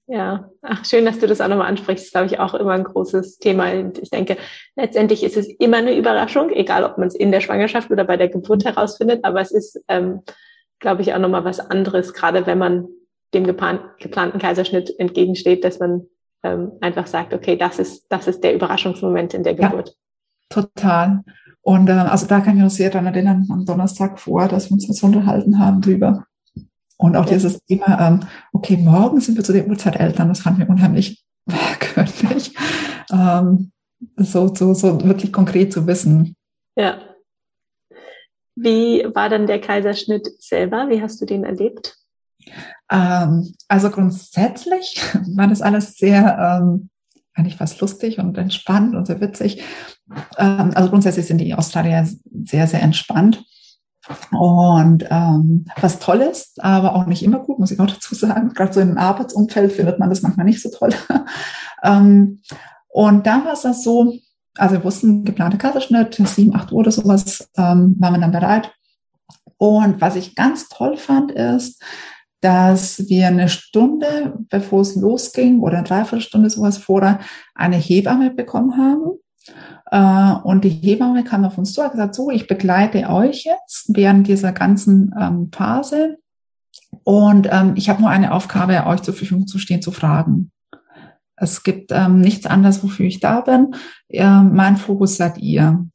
[0.08, 2.04] Ja, ach, schön, dass du das auch nochmal ansprichst.
[2.04, 3.72] Das ist, glaube ich, auch immer ein großes Thema.
[3.72, 4.38] Und ich denke,
[4.78, 8.18] letztendlich ist es immer eine Überraschung, egal ob man es in der Schwangerschaft oder bei
[8.18, 9.24] der Geburt herausfindet.
[9.24, 10.22] Aber es ist, ähm,
[10.82, 12.88] glaube ich, auch nochmal was anderes, gerade wenn man
[13.34, 16.08] dem geplanten Kaiserschnitt entgegensteht, dass man
[16.44, 19.90] ähm, einfach sagt, okay, das ist, das ist der Überraschungsmoment in der Geburt.
[19.90, 21.24] Ja, total.
[21.62, 24.74] Und äh, also da kann ich mich sehr daran erinnern, am Donnerstag vor, dass wir
[24.74, 26.26] uns das unterhalten haben drüber.
[26.98, 28.20] Und auch dieses Thema, ähm,
[28.52, 32.56] okay, morgen sind wir zu der Uhrzeit Eltern, das fanden wir unheimlich merkwürdig.
[33.12, 33.72] Ähm,
[34.18, 36.36] so, so, so wirklich konkret zu wissen.
[36.76, 37.00] Ja.
[38.56, 40.90] Wie war dann der Kaiserschnitt selber?
[40.90, 41.98] Wie hast du den erlebt?
[42.90, 45.02] Ähm, also grundsätzlich
[45.36, 46.90] war das alles sehr, ähm,
[47.34, 49.64] eigentlich fast lustig und entspannt und sehr witzig.
[50.38, 52.08] Ähm, also grundsätzlich sind die Australier
[52.44, 53.44] sehr, sehr entspannt.
[54.32, 58.50] Und ähm, was toll ist, aber auch nicht immer gut, muss ich auch dazu sagen.
[58.54, 60.90] Gerade so im Arbeitsumfeld findet man das manchmal nicht so toll.
[61.84, 62.42] ähm,
[62.90, 64.14] und da war es das so,
[64.58, 68.72] also wir wussten, geplante Kaiserschnitt, sieben, acht Uhr oder sowas, ähm, waren wir dann bereit.
[69.58, 71.82] Und was ich ganz toll fand, ist,
[72.42, 77.20] dass wir eine Stunde, bevor es losging, oder eine Dreiviertelstunde sowas vorher,
[77.54, 79.20] eine Hebamme bekommen haben
[79.92, 83.90] äh, und die Hebamme kam auf uns zu und gesagt, so, ich begleite euch jetzt
[83.90, 86.18] während dieser ganzen ähm, Phase.
[87.04, 90.52] Und ähm, ich habe nur eine Aufgabe, euch zur Verfügung zu stehen, zu fragen.
[91.42, 93.74] Es gibt ähm, nichts anderes, wofür ich da bin.
[94.10, 95.86] Äh, mein Fokus seid ihr.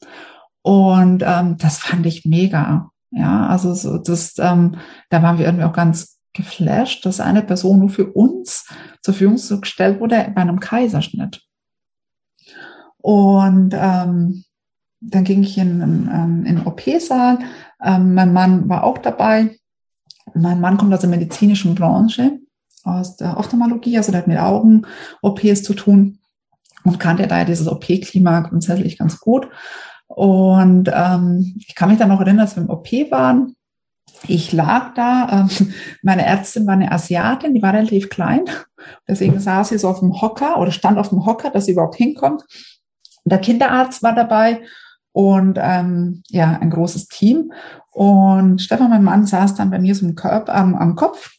[0.63, 2.91] Und ähm, das fand ich mega.
[3.13, 4.77] Ja, also so, das, ähm,
[5.09, 8.67] da waren wir irgendwie auch ganz geflasht, dass eine Person nur für uns
[9.03, 11.41] zur Verfügung gestellt wurde bei einem Kaiserschnitt.
[12.99, 14.45] Und ähm,
[15.01, 17.39] dann ging ich in, in, in den OP-Saal.
[17.83, 19.57] Ähm, mein Mann war auch dabei.
[20.35, 22.41] Mein Mann kommt aus der medizinischen Branche,
[22.87, 26.19] aus der Ophthalmologie, also der hat mit Augen-OPs zu tun
[26.85, 29.49] und kannte daher dieses OP-Klima grundsätzlich ganz gut.
[30.07, 33.57] Und ähm, ich kann mich dann noch erinnern, dass wir im OP waren.
[34.29, 35.73] Ich lag da, ähm,
[36.03, 38.45] meine Ärztin war eine Asiatin, die war relativ klein.
[39.09, 41.97] Deswegen saß sie so auf dem Hocker oder stand auf dem Hocker, dass sie überhaupt
[41.97, 42.45] hinkommt.
[43.25, 44.61] Der Kinderarzt war dabei
[45.13, 47.53] und ähm, ja, ein großes Team.
[47.91, 51.36] Und Stefan, mein Mann, saß dann bei mir so im Körper, am, am Kopf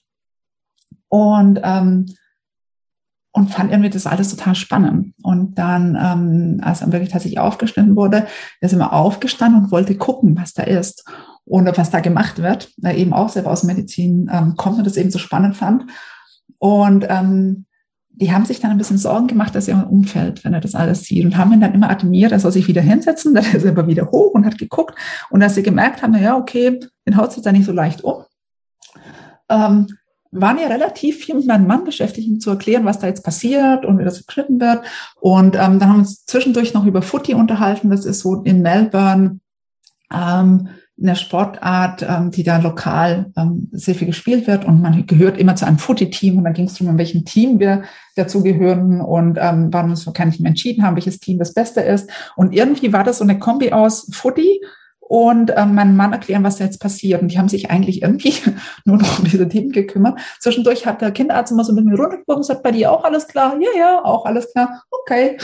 [1.10, 2.06] und, ähm,
[3.32, 5.14] und fand irgendwie das alles total spannend.
[5.22, 8.28] Und dann, ähm, als er wirklich tatsächlich aufgeschnitten wurde,
[8.62, 11.06] ist immer aufgestanden und wollte gucken, was da ist
[11.46, 12.72] und was da gemacht wird.
[12.82, 15.86] Er eben auch selber aus Medizin ähm, kommt und das eben so spannend fand.
[16.58, 17.68] Und ähm,
[18.20, 21.04] die haben sich dann ein bisschen Sorgen gemacht, dass er umfällt, wenn er das alles
[21.04, 23.72] sieht und haben ihn dann immer admiriert, er soll sich wieder hinsetzen, dann ist er
[23.72, 24.96] aber wieder hoch und hat geguckt
[25.30, 28.24] und als sie gemerkt haben, ja, okay, den haut sich da nicht so leicht um,
[29.50, 29.88] ähm,
[30.32, 33.86] waren ja relativ viel mit meinem Mann beschäftigt, ihm zu erklären, was da jetzt passiert
[33.86, 34.82] und wie das geschnitten wird.
[35.20, 37.90] Und ähm, dann haben wir uns zwischendurch noch über Footy unterhalten.
[37.90, 39.40] Das ist so in Melbourne
[40.14, 45.38] ähm, eine Sportart, ähm, die da lokal ähm, sehr viel gespielt wird und man gehört
[45.38, 47.84] immer zu einem Footy-Team und dann ging es darum, in welchem Team wir
[48.16, 52.10] dazugehören und ähm, warum uns so kann ich entschieden haben, welches Team das Beste ist.
[52.36, 54.60] Und irgendwie war das so eine Kombi aus Footy
[55.10, 57.22] und ähm, meinem Mann erklären, was da jetzt passiert.
[57.22, 58.34] Und die haben sich eigentlich irgendwie
[58.86, 60.20] nur noch um diese Themen gekümmert.
[60.40, 63.28] Zwischendurch hat der Kinderarzt immer so ein bisschen runtergeguckt und sagt, bei dir auch alles
[63.28, 63.56] klar?
[63.60, 64.84] Ja, ja, auch alles klar.
[64.92, 65.38] Okay.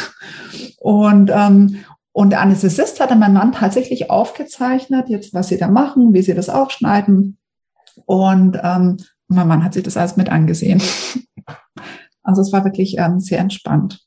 [0.80, 5.69] Und, ähm, und der Anästhesist hat dann mein Mann tatsächlich aufgezeichnet, jetzt was sie da
[5.69, 7.38] machen, wie sie das aufschneiden.
[8.06, 8.97] Und ähm,
[9.28, 10.82] mein Mann hat sich das alles mit angesehen.
[12.26, 13.99] Also es war wirklich ähm, sehr entspannt.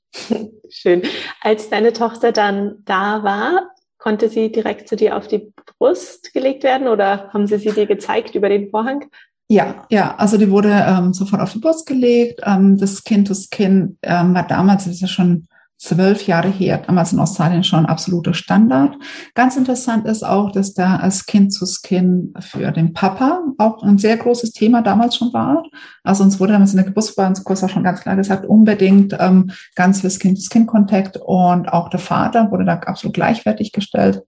[0.70, 1.02] Schön.
[1.42, 3.68] Als deine Tochter dann da war,
[4.06, 7.86] konnte sie direkt zu dir auf die Brust gelegt werden oder haben sie sie dir
[7.86, 9.06] gezeigt über den Vorhang?
[9.48, 12.40] Ja, ja, also die wurde ähm, sofort auf die Brust gelegt.
[12.44, 16.78] Ähm, das Kind to Skin ähm, war damals, das ist ja schon zwölf Jahre her,
[16.78, 18.96] damals in Australien schon absoluter Standard.
[19.34, 23.98] Ganz interessant ist auch, dass da als Kind zu Skin für den Papa auch ein
[23.98, 25.64] sehr großes Thema damals schon war.
[26.02, 30.00] Also uns wurde damals in der Geburtsvorbereitungskurs auch schon ganz klar gesagt, unbedingt ähm, ganz
[30.00, 34.22] für Skin-to-Skin-Kontakt und auch der Vater wurde da absolut gleichwertig gestellt.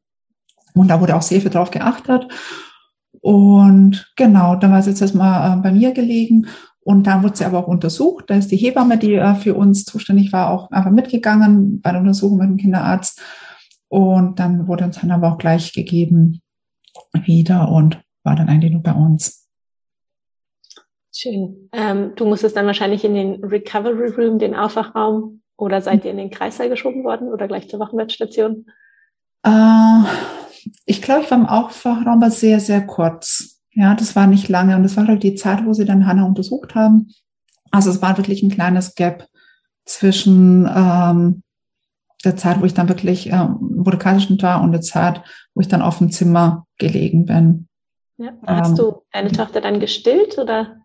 [0.75, 2.29] Und da wurde auch sehr viel drauf geachtet.
[3.21, 6.47] Und genau, dann war sie jetzt erstmal äh, bei mir gelegen.
[6.81, 8.25] Und dann wurde sie aber auch untersucht.
[8.29, 12.01] Da ist die Hebamme, die äh, für uns zuständig war, auch einfach mitgegangen bei der
[12.01, 13.21] Untersuchung mit dem Kinderarzt.
[13.89, 16.41] Und dann wurde uns dann aber auch gleich gegeben
[17.25, 19.49] wieder und war dann eigentlich nur bei uns.
[21.15, 21.69] Schön.
[21.73, 26.17] Ähm, du musstest dann wahrscheinlich in den Recovery Room, den Aufwachraum, oder seid ihr in
[26.17, 28.67] den Kreißsaal geschoben worden oder gleich zur Wochenbettstation?
[29.43, 30.05] Äh,
[30.87, 33.58] ich glaube, ich war im Aufwachraum, aber sehr, sehr kurz.
[33.79, 34.75] Ja, das war nicht lange.
[34.75, 37.13] Und das war halt die Zeit, wo sie dann Hannah untersucht haben.
[37.71, 39.29] Also es war wirklich ein kleines Gap
[39.85, 41.45] zwischen ähm,
[42.25, 45.23] der Zeit, wo ich dann wirklich, äh, wo der Kaiserschnitt war und der Zeit,
[45.55, 47.69] wo ich dann auf dem Zimmer gelegen bin.
[48.17, 50.79] Ja, hast ähm, du deine Tochter dann gestillt oder?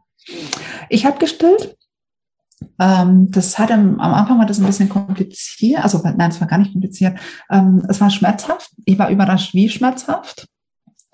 [0.90, 1.76] Ich habe gestillt.
[2.78, 6.48] Ähm, das hat am, am, Anfang war das ein bisschen kompliziert, also nein, es war
[6.48, 7.20] gar nicht kompliziert.
[7.50, 8.70] Ähm, es war schmerzhaft.
[8.86, 10.48] Ich war überrascht, wie schmerzhaft.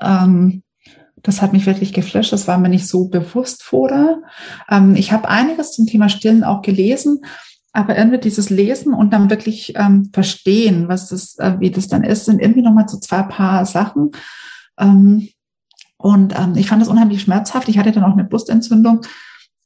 [0.01, 0.61] Ähm,
[1.23, 2.31] das hat mich wirklich geflasht.
[2.31, 4.21] Das war mir nicht so bewusst vorher.
[4.69, 7.21] Ähm, ich habe einiges zum Thema Stillen auch gelesen,
[7.71, 12.03] aber irgendwie dieses Lesen und dann wirklich ähm, verstehen, was das, äh, wie das dann
[12.03, 14.11] ist, sind irgendwie nochmal so zwei paar Sachen.
[14.79, 15.29] Ähm,
[15.97, 17.67] und ähm, ich fand das unheimlich schmerzhaft.
[17.69, 19.01] Ich hatte dann auch eine Brustentzündung.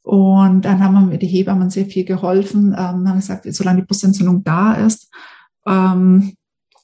[0.02, 4.44] Und dann haben mir die Hebammen sehr viel geholfen, ähm, haben gesagt, solange die Brustentzündung
[4.44, 5.10] da ist,
[5.66, 6.34] ähm,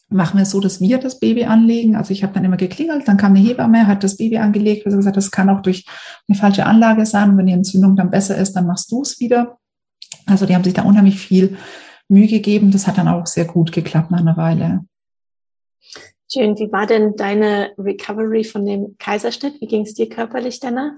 [0.10, 1.96] machen wir es so, dass wir das Baby anlegen.
[1.96, 4.98] Also ich habe dann immer geklingelt, dann kam eine Hebamme, hat das Baby angelegt, also
[4.98, 5.86] gesagt, das kann auch durch
[6.28, 7.30] eine falsche Anlage sein.
[7.30, 9.58] Und wenn die Entzündung dann besser ist, dann machst du es wieder.
[10.26, 11.58] Also die haben sich da unheimlich viel
[12.08, 12.72] Mühe gegeben.
[12.72, 14.82] Das hat dann auch sehr gut geklappt nach einer Weile.
[16.32, 16.58] Schön.
[16.60, 19.60] Wie war denn deine Recovery von dem Kaiserschnitt?
[19.62, 20.94] Wie ging es dir körperlich danach?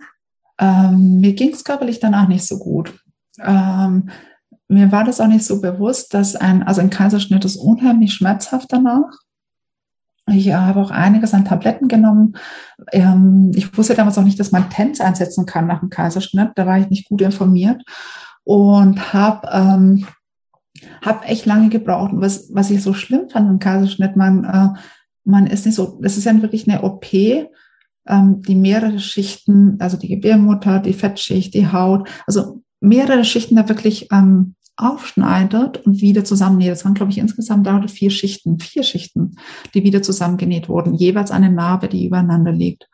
[0.59, 2.93] Ähm, mir ging es körperlich danach nicht so gut.
[3.39, 4.09] Ähm,
[4.71, 8.67] mir war das auch nicht so bewusst, dass ein, also ein Kaiserschnitt ist unheimlich schmerzhaft
[8.71, 9.11] danach.
[10.27, 12.37] Ich habe auch einiges an Tabletten genommen.
[12.91, 16.51] Ähm, ich wusste damals auch nicht, dass man TENS einsetzen kann nach dem Kaiserschnitt.
[16.55, 17.83] Da war ich nicht gut informiert
[18.43, 20.07] und habe ähm,
[21.01, 22.13] hab echt lange gebraucht.
[22.13, 24.79] Und was, was ich so schlimm fand im Kaiserschnitt, man, äh,
[25.25, 29.97] man ist nicht so, das ist ja wirklich eine OP, ähm, die mehrere Schichten, also
[29.97, 36.23] die Gebärmutter, die Fettschicht, die Haut, also mehrere Schichten da wirklich ähm, aufschneidet und wieder
[36.23, 36.71] zusammennäht.
[36.71, 39.35] Das waren, glaube ich, insgesamt dauerte vier Schichten, vier Schichten,
[39.73, 42.89] die wieder zusammengenäht wurden, jeweils eine Narbe, die übereinander liegt.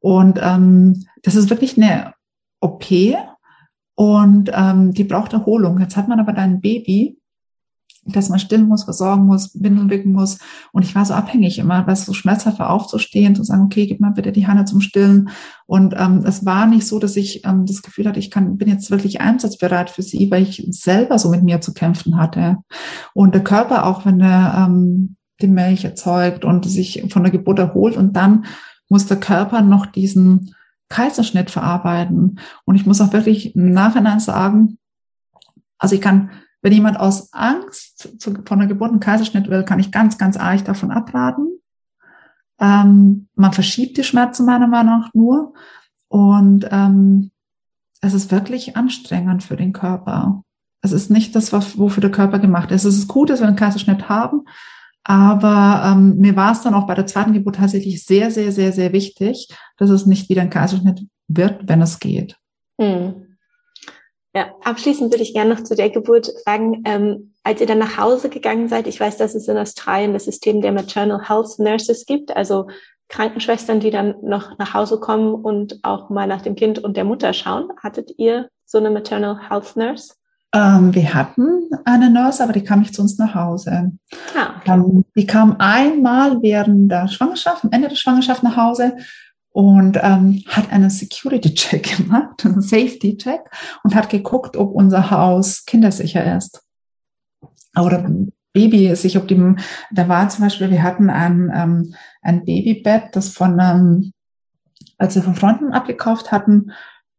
[0.00, 2.14] Und ähm, das ist wirklich eine
[2.60, 2.86] OP
[3.94, 5.78] und ähm, die braucht Erholung.
[5.78, 7.19] Jetzt hat man aber dein Baby
[8.12, 10.38] dass man stillen muss, versorgen muss, Windeln wickeln muss.
[10.72, 13.86] Und ich war so abhängig immer, weil es so schmerzhaft war, aufzustehen, zu sagen, okay,
[13.86, 15.30] gib mal bitte die Hanne zum Stillen.
[15.66, 18.68] Und ähm, es war nicht so, dass ich ähm, das Gefühl hatte, ich kann, bin
[18.68, 22.58] jetzt wirklich einsatzbereit für sie, weil ich selber so mit mir zu kämpfen hatte.
[23.14, 27.58] Und der Körper, auch wenn er ähm, die Milch erzeugt und sich von der Geburt
[27.58, 28.44] erholt und dann
[28.88, 30.54] muss der Körper noch diesen
[30.88, 32.40] Kaiserschnitt verarbeiten.
[32.64, 34.78] Und ich muss auch wirklich im Nachhinein sagen,
[35.78, 36.30] also ich kann
[36.62, 40.36] wenn jemand aus Angst zu, von der Geburt einen Kaiserschnitt will, kann ich ganz, ganz
[40.36, 41.60] arg davon abraten.
[42.60, 45.54] Ähm, man verschiebt die Schmerzen meiner Meinung nach nur.
[46.08, 47.30] Und ähm,
[48.00, 50.42] es ist wirklich anstrengend für den Körper.
[50.82, 52.84] Es ist nicht das, wofür der Körper gemacht ist.
[52.84, 54.42] Es ist gut, dass wir einen Kaiserschnitt haben,
[55.04, 58.72] aber ähm, mir war es dann auch bei der zweiten Geburt tatsächlich sehr, sehr, sehr,
[58.72, 62.36] sehr wichtig, dass es nicht wieder ein Kaiserschnitt wird, wenn es geht.
[62.80, 63.36] Hm.
[64.34, 67.98] Ja, abschließend würde ich gerne noch zu der Geburt fragen, ähm, als ihr dann nach
[67.98, 72.06] Hause gegangen seid, ich weiß, dass es in Australien das System der Maternal Health Nurses
[72.06, 72.68] gibt, also
[73.08, 77.02] Krankenschwestern, die dann noch nach Hause kommen und auch mal nach dem Kind und der
[77.02, 77.68] Mutter schauen.
[77.82, 80.14] Hattet ihr so eine Maternal Health Nurse?
[80.54, 83.90] Ähm, wir hatten eine Nurse, aber die kam nicht zu uns nach Hause.
[84.38, 84.70] Ah, okay.
[84.70, 88.96] ähm, die kam einmal während der Schwangerschaft, am Ende der Schwangerschaft nach Hause
[89.50, 93.40] und ähm, hat einen Security-Check gemacht, einen Safety-Check
[93.82, 96.62] und hat geguckt, ob unser Haus kindersicher ist.
[97.78, 98.08] Oder
[98.52, 99.54] Baby sich, ob die,
[99.92, 104.12] da war zum Beispiel, wir hatten ein, ähm, ein Babybett, das von, ähm,
[104.98, 106.72] als wir von Freunden abgekauft hatten,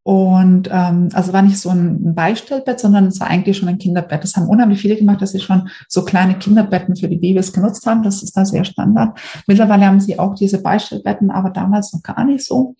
[0.03, 4.23] und ähm, also war nicht so ein Beistellbett, sondern es war eigentlich schon ein Kinderbett.
[4.23, 7.85] Das haben unheimlich viele gemacht, dass sie schon so kleine Kinderbetten für die Babys genutzt
[7.85, 8.01] haben.
[8.01, 9.19] Das ist da sehr Standard.
[9.45, 12.75] Mittlerweile haben sie auch diese Beistellbetten, aber damals noch gar nicht so.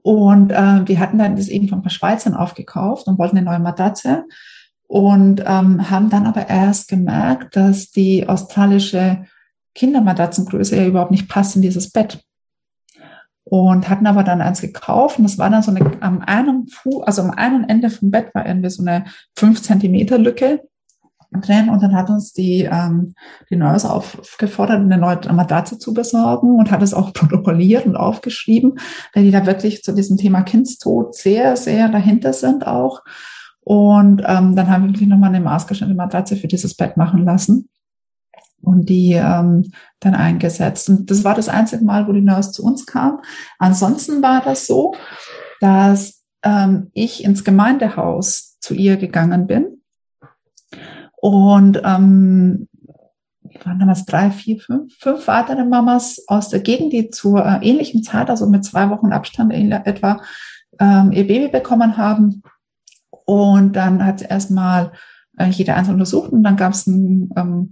[0.00, 3.44] Und äh, wir hatten dann das eben von ein paar Schweizern aufgekauft und wollten eine
[3.44, 4.24] neue Matratze
[4.88, 9.24] und ähm, haben dann aber erst gemerkt, dass die australische
[9.74, 12.24] Kindermatratzengröße ja überhaupt nicht passt in dieses Bett
[13.44, 17.04] und hatten aber dann eins gekauft und das war dann so eine, am einen Fuß,
[17.04, 19.04] also am einen Ende vom Bett war irgendwie so eine
[19.36, 20.62] fünf Zentimeter Lücke
[21.32, 23.14] drin und dann hat uns die, ähm,
[23.50, 28.78] die Nurse aufgefordert, eine neue Matratze zu besorgen und hat es auch protokolliert und aufgeschrieben,
[29.14, 33.02] weil die da wirklich zu diesem Thema Kindstod sehr, sehr dahinter sind auch.
[33.68, 37.68] Und ähm, dann haben wir wirklich nochmal eine maßgeschnittene Matratze für dieses Bett machen lassen
[38.62, 40.88] und die ähm, dann eingesetzt.
[40.88, 43.20] Und das war das einzige Mal, wo die Nurse zu uns kam.
[43.58, 44.94] Ansonsten war das so,
[45.60, 49.82] dass ähm, ich ins Gemeindehaus zu ihr gegangen bin.
[51.16, 52.68] Und ähm,
[53.64, 58.04] waren damals drei, vier, fünf, fünf weitere Mamas aus der Gegend, die zur äh, ähnlichen
[58.04, 60.20] Zeit, also mit zwei Wochen Abstand etwa,
[60.78, 62.44] ähm, ihr Baby bekommen haben.
[63.26, 64.92] Und dann hat erstmal
[65.36, 67.70] äh, jeder einzeln untersucht und dann gab es ein ähm,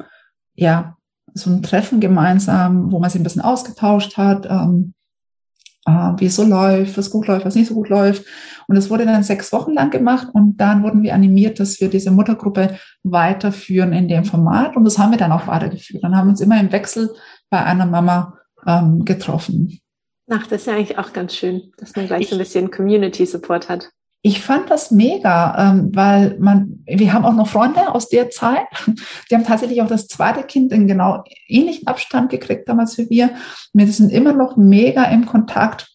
[0.54, 0.96] ja,
[1.34, 4.94] so ein Treffen gemeinsam, wo man sich ein bisschen ausgetauscht hat, ähm,
[5.86, 8.24] äh, wie es so läuft, was gut läuft, was nicht so gut läuft.
[8.68, 11.88] Und es wurde dann sechs Wochen lang gemacht und dann wurden wir animiert, dass wir
[11.88, 14.76] diese Muttergruppe weiterführen in dem Format.
[14.76, 16.04] Und das haben wir dann auch weitergeführt.
[16.04, 17.10] Dann haben wir uns immer im Wechsel
[17.50, 19.80] bei einer Mama ähm, getroffen.
[20.30, 23.26] Ach, das ist ja eigentlich auch ganz schön, dass man gleich so ein bisschen Community
[23.26, 23.90] Support hat
[24.26, 28.66] ich fand das mega, ähm, weil man, wir haben auch noch Freunde aus der Zeit,
[29.30, 33.30] die haben tatsächlich auch das zweite Kind in genau ähnlichen Abstand gekriegt damals wie wir.
[33.74, 35.90] Wir sind immer noch mega im Kontakt.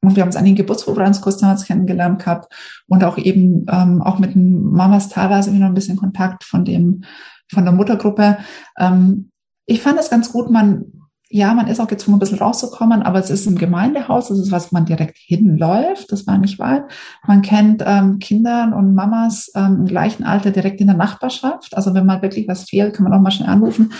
[0.00, 2.52] Und wir haben uns an den Geburtsvorbereitungskurs damals kennengelernt gehabt
[2.88, 7.04] und auch eben ähm, auch mit den Mamas teilweise wieder ein bisschen Kontakt von dem
[7.48, 8.38] von der Muttergruppe.
[8.76, 9.30] Ähm,
[9.66, 11.01] ich fand es ganz gut, man
[11.34, 14.52] ja, man ist auch gezwungen, ein bisschen rauszukommen, aber es ist im Gemeindehaus, das ist
[14.52, 16.84] was, man direkt hinläuft, das war nicht weit.
[17.26, 21.74] Man kennt ähm, Kinder und Mamas ähm, im gleichen Alter direkt in der Nachbarschaft.
[21.74, 23.94] Also wenn mal wirklich was fehlt, kann man auch mal schnell anrufen.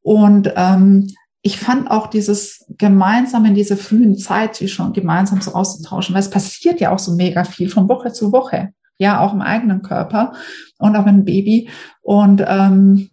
[0.00, 1.08] Und ähm,
[1.42, 6.22] ich fand auch dieses gemeinsam in dieser frühen Zeit, wie schon gemeinsam so auszutauschen, weil
[6.22, 9.82] es passiert ja auch so mega viel von Woche zu Woche, ja, auch im eigenen
[9.82, 10.32] Körper
[10.78, 11.68] und auch mit dem Baby.
[12.00, 13.09] Und ähm,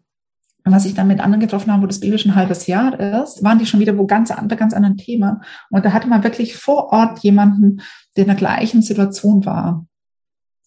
[0.67, 2.99] und was ich dann mit anderen getroffen habe, wo das Baby schon ein halbes Jahr
[3.23, 5.39] ist, waren die schon wieder wo ganz, bei ganz anderen Thema.
[5.69, 7.81] Und da hatte man wirklich vor Ort jemanden,
[8.17, 9.85] der in der gleichen Situation war.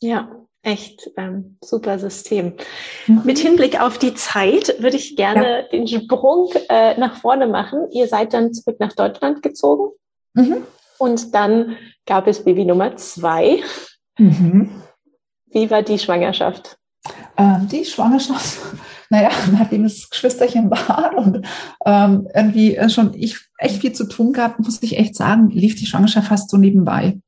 [0.00, 0.30] Ja,
[0.62, 2.54] echt ähm, super System.
[3.08, 3.20] Mhm.
[3.24, 5.68] Mit Hinblick auf die Zeit würde ich gerne ja.
[5.68, 7.86] den Sprung äh, nach vorne machen.
[7.92, 9.90] Ihr seid dann zurück nach Deutschland gezogen
[10.32, 10.62] mhm.
[10.96, 13.62] und dann gab es Baby Nummer zwei.
[14.16, 14.70] Mhm.
[15.50, 16.78] Wie war die Schwangerschaft?
[17.36, 18.60] Ähm, die Schwangerschaft
[19.11, 21.46] naja, nachdem es Geschwisterchen war und
[21.85, 25.87] ähm, irgendwie schon ich echt viel zu tun gehabt, muss ich echt sagen, lief die
[25.87, 27.20] Schwangerschaft fast so nebenbei.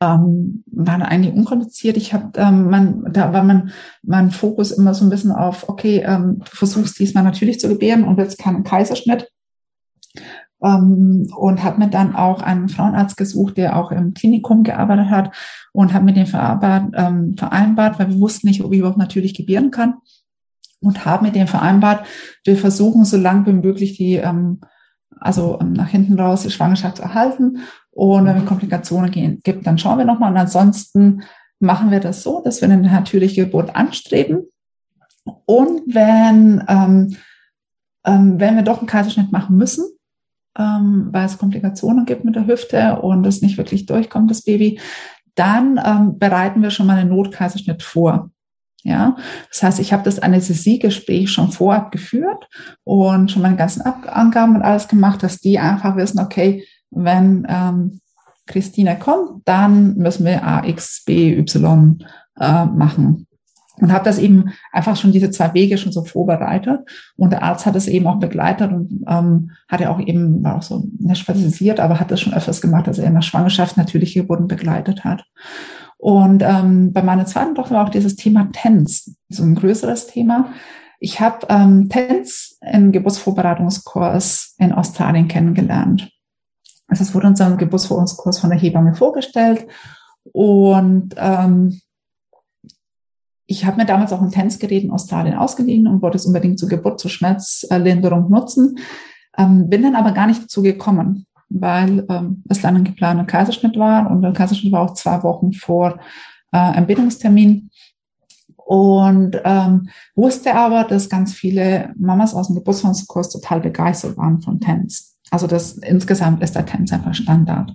[0.00, 1.96] Ähm, war eigentlich unkompliziert.
[1.96, 3.70] Ich habe, ähm, man, da war mein,
[4.02, 8.04] mein Fokus immer so ein bisschen auf, okay, ähm, du versuchst diesmal natürlich zu gebären
[8.04, 9.28] und willst keinen Kaiserschnitt.
[10.62, 15.34] Ähm, und habe mir dann auch einen Frauenarzt gesucht, der auch im Klinikum gearbeitet hat
[15.72, 19.34] und habe mit dem vereinbart, ähm, vereinbart, weil wir wussten nicht, ob ich überhaupt natürlich
[19.34, 19.94] gebären kann
[20.82, 22.06] und haben mit dem vereinbart,
[22.44, 24.60] wir versuchen so lang wie möglich die, ähm,
[25.18, 27.58] also ähm, nach hinten raus die Schwangerschaft zu erhalten.
[27.90, 30.30] Und wenn es Komplikationen gehen, gibt, dann schauen wir nochmal.
[30.32, 31.22] Und ansonsten
[31.60, 34.44] machen wir das so, dass wir eine natürliche Geburt anstreben.
[35.44, 37.16] Und wenn, ähm,
[38.04, 39.84] ähm, wenn wir doch einen Kaiserschnitt machen müssen,
[40.58, 44.80] ähm, weil es Komplikationen gibt mit der Hüfte und es nicht wirklich durchkommt, das Baby,
[45.34, 48.30] dann ähm, bereiten wir schon mal einen Notkaiserschnitt vor.
[48.84, 49.16] Ja,
[49.48, 52.48] das heißt, ich habe das Anästhesiegespräch schon vorab geführt
[52.82, 57.46] und schon meine ganzen Ab Angaben und alles gemacht, dass die einfach wissen, okay, wenn
[57.48, 58.00] ähm,
[58.46, 62.04] Christina kommt, dann müssen wir A, X, B, Y
[62.40, 63.26] äh, machen.
[63.78, 66.80] Und habe das eben einfach schon diese zwei Wege schon so vorbereitet.
[67.16, 70.56] Und der Arzt hat es eben auch begleitet und ähm, hat ja auch eben, war
[70.56, 73.76] auch so nicht spezialisiert, aber hat das schon öfters gemacht, dass er in der Schwangerschaft
[73.76, 75.24] natürliche Geburten begleitet hat.
[76.02, 80.52] Und ähm, bei meiner zweiten Tochter war auch dieses Thema Tanz, so ein größeres Thema.
[80.98, 86.10] Ich habe ähm, Tanz im Geburtsvorbereitungskurs in Australien kennengelernt.
[86.88, 89.68] Also es wurde uns ein Geburtsvorbereitungskurs von der Hebamme vorgestellt
[90.24, 91.80] und ähm,
[93.46, 96.68] ich habe mir damals auch ein Tanzgerät in Australien ausgeliehen und wollte es unbedingt zur
[96.68, 98.76] Geburt, zur Schmerzlinderung nutzen,
[99.38, 101.26] ähm, bin dann aber gar nicht dazu gekommen
[101.60, 105.52] weil ähm, es dann ein geplanter Kaiserschnitt war und der Kaiserschnitt war auch zwei Wochen
[105.52, 105.98] vor
[106.52, 107.70] äh, Entbindungstermin.
[108.56, 114.60] Und ähm, wusste aber, dass ganz viele Mamas aus dem Geburtsvorsorgekurs total begeistert waren von
[114.60, 115.18] Tanz.
[115.30, 117.74] Also das insgesamt ist der Tanz einfach Standard.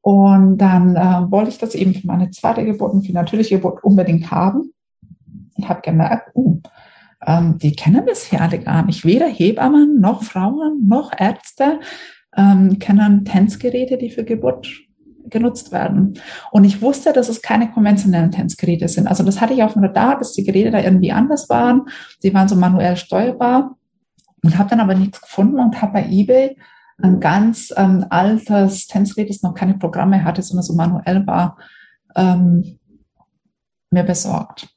[0.00, 3.56] Und dann äh, wollte ich das eben für meine zweite Geburt und für die natürliche
[3.56, 4.72] Geburt unbedingt haben.
[5.56, 6.60] Ich habe gemerkt, uh,
[7.26, 9.04] ähm, die kennen das hier alle gar nicht.
[9.04, 11.80] Weder Hebammen noch Frauen noch Ärzte
[12.36, 14.68] ähm, kennen Tanzgeräte, die für Geburt
[15.26, 16.18] genutzt werden.
[16.50, 19.08] Und ich wusste, dass es keine konventionellen Tanzgeräte sind.
[19.08, 21.82] Also das hatte ich auf dem Radar, dass die Geräte da irgendwie anders waren.
[22.18, 23.76] Sie waren so manuell steuerbar
[24.42, 26.56] und habe dann aber nichts gefunden und habe bei eBay
[27.02, 31.56] ein ganz ähm, altes Tanzgerät, das noch keine Programme hatte, sondern so manuell war,
[32.14, 32.78] ähm,
[33.90, 34.68] mir besorgt.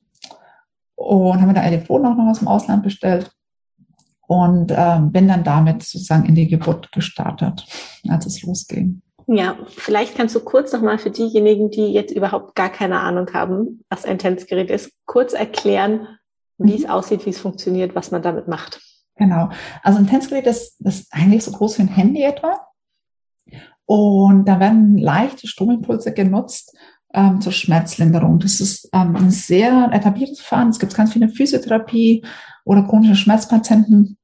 [0.95, 3.36] Und habe mir da Elektroden auch noch aus dem Ausland bestellt
[4.27, 7.65] und ähm, bin dann damit sozusagen in die Geburt gestartet,
[8.07, 9.01] als es losging.
[9.25, 13.83] Ja, vielleicht kannst du kurz nochmal für diejenigen, die jetzt überhaupt gar keine Ahnung haben,
[13.89, 16.07] was ein Tanzgerät ist, kurz erklären,
[16.57, 16.77] wie mhm.
[16.77, 18.81] es aussieht, wie es funktioniert, was man damit macht.
[19.15, 19.49] Genau.
[19.83, 22.67] Also ein Tanzgerät ist, ist eigentlich so groß wie ein Handy etwa.
[23.85, 26.77] Und da werden leichte Stromimpulse genutzt
[27.13, 28.39] ähm, zur Schmerzlinderung.
[28.39, 30.69] Das ist ähm, ein sehr etabliertes Verfahren.
[30.69, 32.23] Es gibt ganz viele Physiotherapie
[32.67, 34.17] oder chronische Schmerzpatienten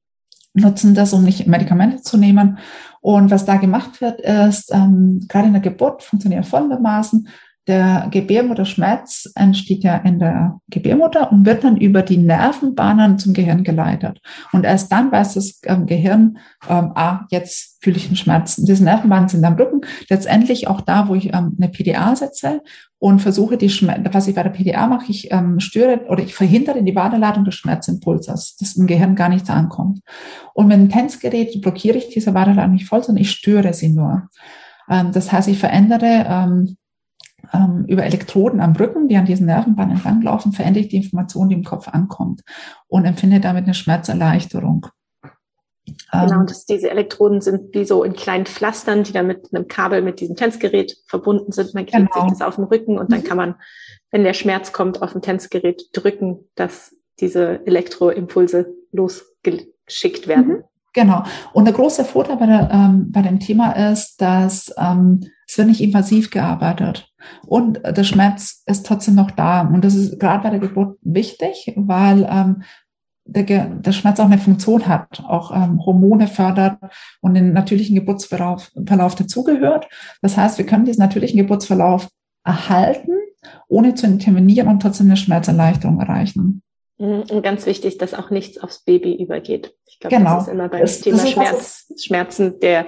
[0.54, 2.58] nutzen das, um nicht Medikamente zu nehmen.
[3.00, 7.28] Und was da gemacht wird, ist, ähm, gerade in der Geburt funktioniert folgendermaßen,
[7.66, 13.64] der Gebärmutterschmerz entsteht ja in der Gebärmutter und wird dann über die Nervenbahnen zum Gehirn
[13.64, 14.20] geleitet.
[14.52, 16.38] Und erst dann weiß das ähm, Gehirn,
[16.68, 18.56] ähm, ah, jetzt fühle ich einen Schmerz.
[18.56, 22.62] Diese Nervenbahnen sind am Rücken, letztendlich auch da, wo ich ähm, eine PDA setze
[22.98, 26.34] und versuche die Schmerz, was ich bei der PDA mache, ich ähm, störe oder ich
[26.34, 30.00] verhindere die Wadeladung des Schmerzimpulses, dass im Gehirn gar nichts ankommt.
[30.54, 34.30] Und mit dem Tänzgerät blockiere ich diese Wadeladung nicht voll, sondern ich störe sie nur.
[34.88, 36.76] Ähm, das heißt, ich verändere ähm,
[37.52, 41.56] ähm, über Elektroden am Rücken, die an diesen Nervenbahnen entlanglaufen, verändere ich die Information, die
[41.56, 42.40] im Kopf ankommt
[42.86, 44.86] und empfinde damit eine Schmerzerleichterung.
[46.12, 49.68] Genau, und das, diese Elektroden sind wie so in kleinen Pflastern, die dann mit einem
[49.68, 51.74] Kabel mit diesem Tänzgerät verbunden sind.
[51.74, 52.24] Man klebt genau.
[52.24, 53.24] sich das auf den Rücken und dann mhm.
[53.24, 53.54] kann man,
[54.10, 60.46] wenn der Schmerz kommt, auf dem Tänzgerät drücken, dass diese Elektroimpulse losgeschickt werden.
[60.46, 60.64] Mhm.
[60.94, 61.24] Genau.
[61.52, 65.68] Und der große Vorteil bei, der, ähm, bei dem Thema ist, dass ähm, es wird
[65.68, 67.08] nicht invasiv gearbeitet.
[67.46, 69.62] Und der Schmerz ist trotzdem noch da.
[69.62, 72.62] Und das ist gerade bei der Geburt wichtig, weil ähm,
[73.24, 76.78] der, der Schmerz auch eine Funktion hat, auch ähm, Hormone fördert
[77.20, 79.88] und den natürlichen Geburtsverlauf Verlauf dazugehört.
[80.22, 82.08] Das heißt, wir können diesen natürlichen Geburtsverlauf
[82.44, 83.12] erhalten,
[83.68, 86.62] ohne zu intervenieren und trotzdem eine Schmerzerleichterung erreichen.
[86.98, 89.74] Mhm, und ganz wichtig, dass auch nichts aufs Baby übergeht.
[89.86, 90.36] Ich glaube, genau.
[90.36, 92.86] das ist immer beim das, Thema das Schmerz, Schmerzen der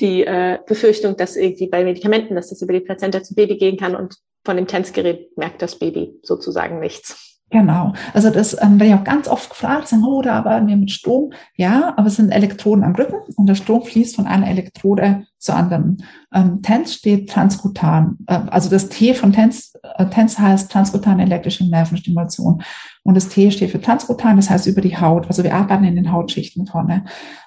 [0.00, 3.76] die äh, Befürchtung, dass irgendwie bei Medikamenten, dass das über die Plazenta zum Baby gehen
[3.76, 7.35] kann und von dem Tänzgerät merkt das Baby sozusagen nichts.
[7.50, 7.92] Genau.
[8.12, 10.90] Also das ähm, werde ich auch ganz oft gefragt, sagen, oh, da arbeiten wir mit
[10.90, 11.32] Strom.
[11.54, 15.54] Ja, aber es sind Elektroden am Rücken und der Strom fließt von einer Elektrode zur
[15.54, 16.02] anderen.
[16.34, 18.18] Ähm, TENS steht transkutan.
[18.26, 22.62] Äh, also das T von TENS, äh, TENS heißt transkutane elektrische Nervenstimulation.
[23.04, 25.28] Und das T steht für transkutan, das heißt über die Haut.
[25.28, 27.04] Also wir arbeiten in den Hautschichten vorne.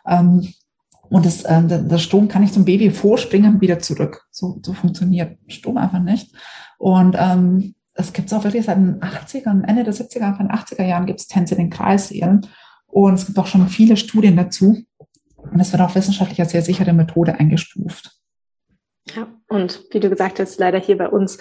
[0.08, 0.48] Ähm,
[1.10, 4.26] und das, äh, der Strom kann nicht zum Baby vorspringen, wieder zurück.
[4.32, 6.34] So, so funktioniert Strom einfach nicht.
[6.78, 10.58] Und ähm, es gibt es auch wirklich seit den 80ern, Ende der 70er, Anfang der
[10.58, 12.48] 80er Jahren gibt es Tänze in den Kreissälen.
[12.88, 14.82] Und es gibt auch schon viele Studien dazu.
[15.36, 18.12] Und es wird auch wissenschaftlich als sehr sichere Methode eingestuft.
[19.16, 21.40] Ja, und wie du gesagt hast, leider hier bei uns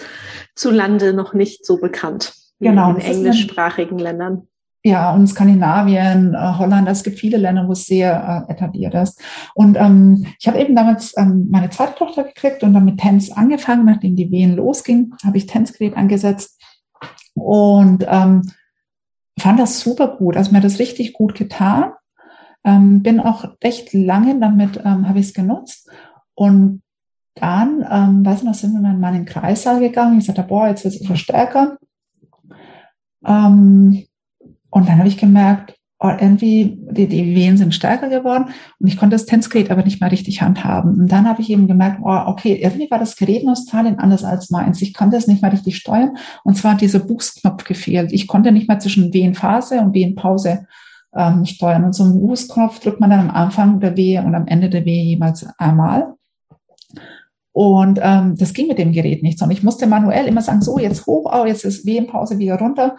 [0.53, 2.33] zu Lande noch nicht so bekannt.
[2.59, 2.91] Genau.
[2.95, 4.48] In englischsprachigen Ländern.
[4.83, 9.21] Ja, und Skandinavien, äh, Holland, es gibt viele Länder, wo es sehr äh, etabliert ist.
[9.53, 13.29] Und ähm, ich habe eben damals ähm, meine zweite Tochter gekriegt und dann mit Tanz
[13.29, 16.61] angefangen, nachdem die Wehen losging, habe ich Tanzgerät angesetzt
[17.33, 18.51] und ähm,
[19.37, 20.37] fand das super gut.
[20.37, 21.91] Also mir hat das richtig gut getan.
[22.63, 25.89] Ähm, bin auch recht lange damit, ähm, habe ich es genutzt.
[26.35, 26.81] Und
[27.35, 30.19] dann, ähm, weiß noch, sind wir Mann in den Kreissaal gegangen.
[30.19, 31.77] Ich sagte, boah, jetzt wird es verstärker.
[33.25, 34.05] Ähm,
[34.69, 38.45] und dann habe ich gemerkt, oh, irgendwie die, die Wehen sind stärker geworden
[38.79, 40.95] und ich konnte das Tänzgerät aber nicht mehr richtig handhaben.
[41.01, 44.23] Und dann habe ich eben gemerkt, oh, okay, irgendwie war das Gerät in Australien anders
[44.23, 44.81] als meins.
[44.81, 48.11] Ich konnte es nicht mehr richtig steuern und zwar hat dieser Buchsknopf gefehlt.
[48.11, 50.65] Ich konnte nicht mehr zwischen Wehenphase und Wehenpause
[51.15, 51.83] ähm, steuern.
[51.83, 54.85] Und so einen Buchsknopf drückt man dann am Anfang der Wehe und am Ende der
[54.85, 56.13] Wehe jeweils einmal.
[57.51, 60.79] Und ähm, das ging mit dem Gerät nicht, sondern ich musste manuell immer sagen, so
[60.79, 62.95] jetzt hoch, oh, jetzt ist Wehenpause wieder runter.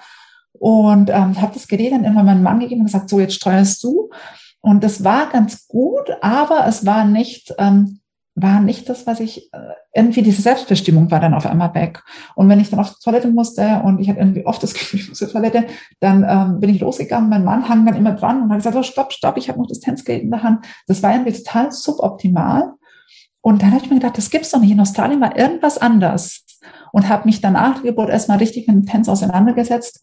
[0.61, 3.83] Und ähm, habe das Gerät dann immer meinem Mann gegeben und gesagt, so jetzt steuerst
[3.83, 4.11] du.
[4.61, 8.01] Und das war ganz gut, aber es war nicht, ähm,
[8.35, 9.59] war nicht das, was ich, äh,
[9.95, 12.03] irgendwie diese Selbstbestimmung war dann auf einmal weg.
[12.35, 15.01] Und wenn ich dann auf die Toilette musste und ich hatte irgendwie oft das Gefühl,
[15.01, 15.67] ich muss zur Toilette,
[15.99, 18.83] dann ähm, bin ich losgegangen, mein Mann hang dann immer dran und hat gesagt, oh,
[18.83, 20.67] stopp, stopp, ich habe noch das Tänzgeld in der Hand.
[20.87, 22.75] Das war irgendwie total suboptimal.
[23.41, 24.73] Und dann habe ich mir gedacht, das gibt's doch nicht.
[24.73, 26.45] In Australien war irgendwas anders.
[26.93, 30.03] Und habe mich danach Geburt erstmal richtig mit dem Tänz auseinandergesetzt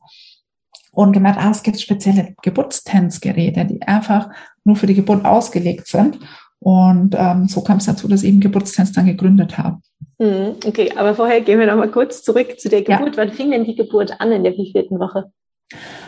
[0.97, 4.29] und gemerkt, ah, es gibt spezielle Geburtstanzgeräte, die einfach
[4.63, 6.17] nur für die Geburt ausgelegt sind.
[6.57, 9.77] Und ähm, so kam es dazu, dass ich eben Geburtstanz dann gegründet habe.
[10.17, 13.15] Mhm, okay, aber vorher gehen wir noch mal kurz zurück zu der Geburt.
[13.15, 13.23] Ja.
[13.23, 15.31] Wann fing denn die Geburt an in der wievielten Woche?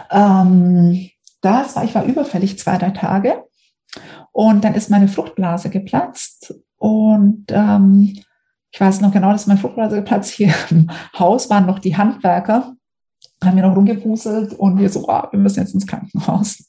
[0.10, 1.12] Ähm,
[1.42, 3.44] das war, ich war überfällig zwei, drei Tage
[4.32, 8.16] und dann ist meine Fruchtblase geplatzt und ähm,
[8.72, 12.74] ich weiß noch genau, dass meine Fruchtblase geplatzt hier im Haus waren noch die Handwerker
[13.44, 16.66] haben wir noch rumgewuselt und wir so, oh, wir müssen jetzt ins Krankenhaus.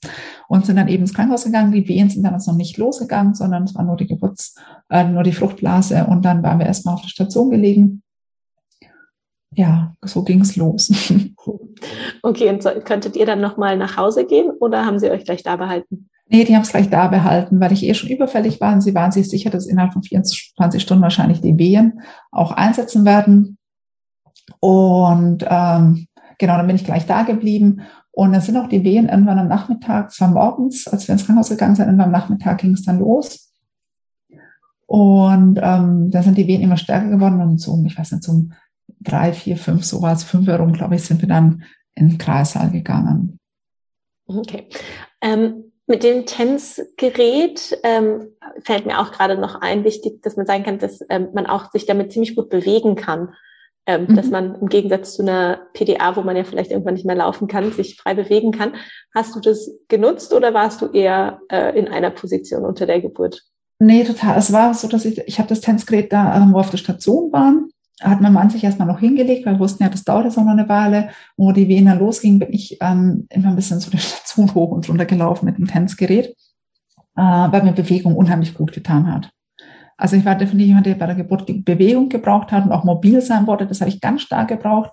[0.48, 1.72] Und sind dann eben ins Krankenhaus gegangen.
[1.72, 4.54] Die Wehen sind dann noch nicht losgegangen, sondern es war nur die Geburts-,
[4.88, 6.06] äh, nur die Fruchtblase.
[6.06, 8.02] Und dann waren wir erstmal auf der Station gelegen.
[9.52, 10.92] Ja, so ging es los.
[12.22, 15.42] Okay, und so, könntet ihr dann nochmal nach Hause gehen oder haben sie euch gleich
[15.42, 16.10] da behalten?
[16.28, 18.74] Nee, die haben es gleich da behalten, weil ich eh schon überfällig war.
[18.74, 23.06] Und sie waren sich sicher, dass innerhalb von 24 Stunden wahrscheinlich die Wehen auch einsetzen
[23.06, 23.56] werden.
[24.60, 26.06] Und ähm,
[26.40, 27.82] Genau, dann bin ich gleich da geblieben.
[28.12, 31.26] Und dann sind auch die Wehen irgendwann am Nachmittag, es war morgens, als wir ins
[31.26, 33.52] Krankenhaus gegangen sind, irgendwann am Nachmittag ging es dann los.
[34.86, 38.32] Und ähm, dann sind die Wehen immer stärker geworden und so, ich weiß nicht, so
[38.32, 38.52] um
[39.00, 41.62] drei, vier, fünf, sowas, fünf herum, glaube ich, sind wir dann
[41.94, 43.38] in den Kreissaal gegangen.
[44.26, 44.66] Okay.
[45.20, 48.28] Ähm, mit dem TENS-Gerät ähm,
[48.62, 51.70] fällt mir auch gerade noch ein, wichtig, dass man sagen kann, dass ähm, man auch
[51.70, 53.28] sich damit ziemlich gut bewegen kann
[53.86, 54.16] ähm, mhm.
[54.16, 57.48] dass man im Gegensatz zu einer PDA, wo man ja vielleicht irgendwann nicht mehr laufen
[57.48, 58.74] kann, sich frei bewegen kann.
[59.14, 63.42] Hast du das genutzt oder warst du eher äh, in einer Position unter der Geburt?
[63.78, 64.38] Nee, total.
[64.38, 66.76] Es war so, dass ich, ich habe das Tänzgerät da, ähm, wo wir auf der
[66.76, 67.70] Station waren,
[68.00, 70.44] hat mein Mann sich erstmal noch hingelegt, weil wir wussten ja, das dauert jetzt auch
[70.44, 71.10] noch eine Weile.
[71.36, 74.88] wo die dann losging, bin ich ähm, immer ein bisschen so die Station hoch und
[74.88, 76.34] runter gelaufen mit dem Tänzgerät,
[77.16, 79.30] äh, weil mir Bewegung unheimlich gut getan hat.
[80.00, 83.20] Also ich war definitiv jemand, der bei der Geburt Bewegung gebraucht hat und auch mobil
[83.20, 83.66] sein wollte.
[83.66, 84.90] Das habe ich ganz stark gebraucht.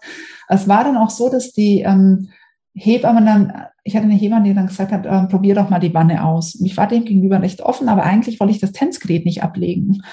[0.50, 2.30] Es war dann auch so, dass die ähm,
[2.74, 3.54] Hebammen dann,
[3.84, 6.56] ich hatte eine Hebamme, die dann gesagt hat, äh, probier doch mal die Wanne aus.
[6.56, 10.04] Und ich war dem gegenüber recht offen, aber eigentlich wollte ich das Tänzgerät nicht ablegen.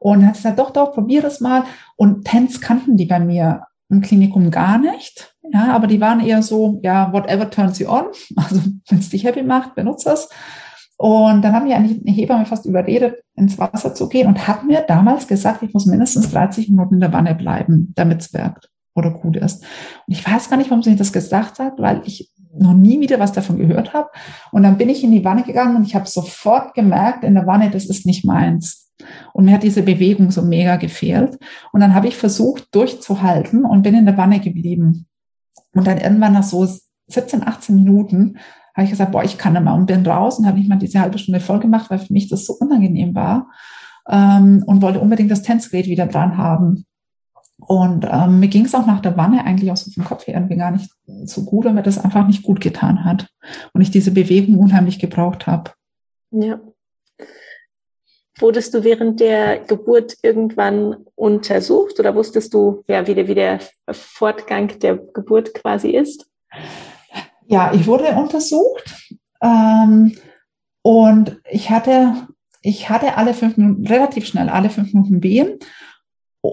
[0.00, 1.64] Und hat gesagt, doch, doch, probier das mal.
[1.96, 5.34] Und Tänz kannten die bei mir im Klinikum gar nicht.
[5.52, 8.04] Ja, aber die waren eher so, ja, whatever turns you on.
[8.36, 10.28] Also wenn es dich happy macht, benutze es.
[10.96, 14.64] Und dann haben wir eigentlich eine Hebamme fast überredet, ins Wasser zu gehen und hat
[14.64, 18.70] mir damals gesagt, ich muss mindestens 30 Minuten in der Wanne bleiben, damit es wirkt
[18.94, 19.62] oder gut ist.
[20.06, 23.18] Und ich weiß gar nicht, warum sie das gesagt hat, weil ich noch nie wieder
[23.18, 24.08] was davon gehört habe.
[24.52, 27.46] Und dann bin ich in die Wanne gegangen und ich habe sofort gemerkt, in der
[27.46, 28.92] Wanne, das ist nicht meins.
[29.32, 31.38] Und mir hat diese Bewegung so mega gefehlt.
[31.72, 35.06] Und dann habe ich versucht, durchzuhalten und bin in der Wanne geblieben.
[35.74, 36.66] Und dann irgendwann nach so
[37.08, 38.38] 17, 18 Minuten
[38.74, 41.00] habe ich gesagt, boah, ich kann mehr und bin raus und habe nicht mal diese
[41.00, 43.50] halbe Stunde voll gemacht, weil für mich das so unangenehm war
[44.08, 46.84] ähm, und wollte unbedingt das Tänzgerät wieder dran haben.
[47.58, 50.34] Und ähm, mir ging es auch nach der Wanne eigentlich auch so vom Kopf her
[50.34, 50.90] irgendwie gar nicht
[51.24, 53.28] so gut, weil mir das einfach nicht gut getan hat
[53.72, 55.70] und ich diese Bewegung unheimlich gebraucht habe.
[56.30, 56.60] Ja.
[58.40, 63.60] Wurdest du während der Geburt irgendwann untersucht oder wusstest du, ja, wie der, wie der
[63.92, 66.28] Fortgang der Geburt quasi ist?
[67.46, 68.94] Ja, ich wurde untersucht
[69.42, 70.16] ähm,
[70.82, 72.28] und ich hatte,
[72.62, 75.58] ich hatte alle fünf Minuten, relativ schnell alle fünf Minuten Wehen,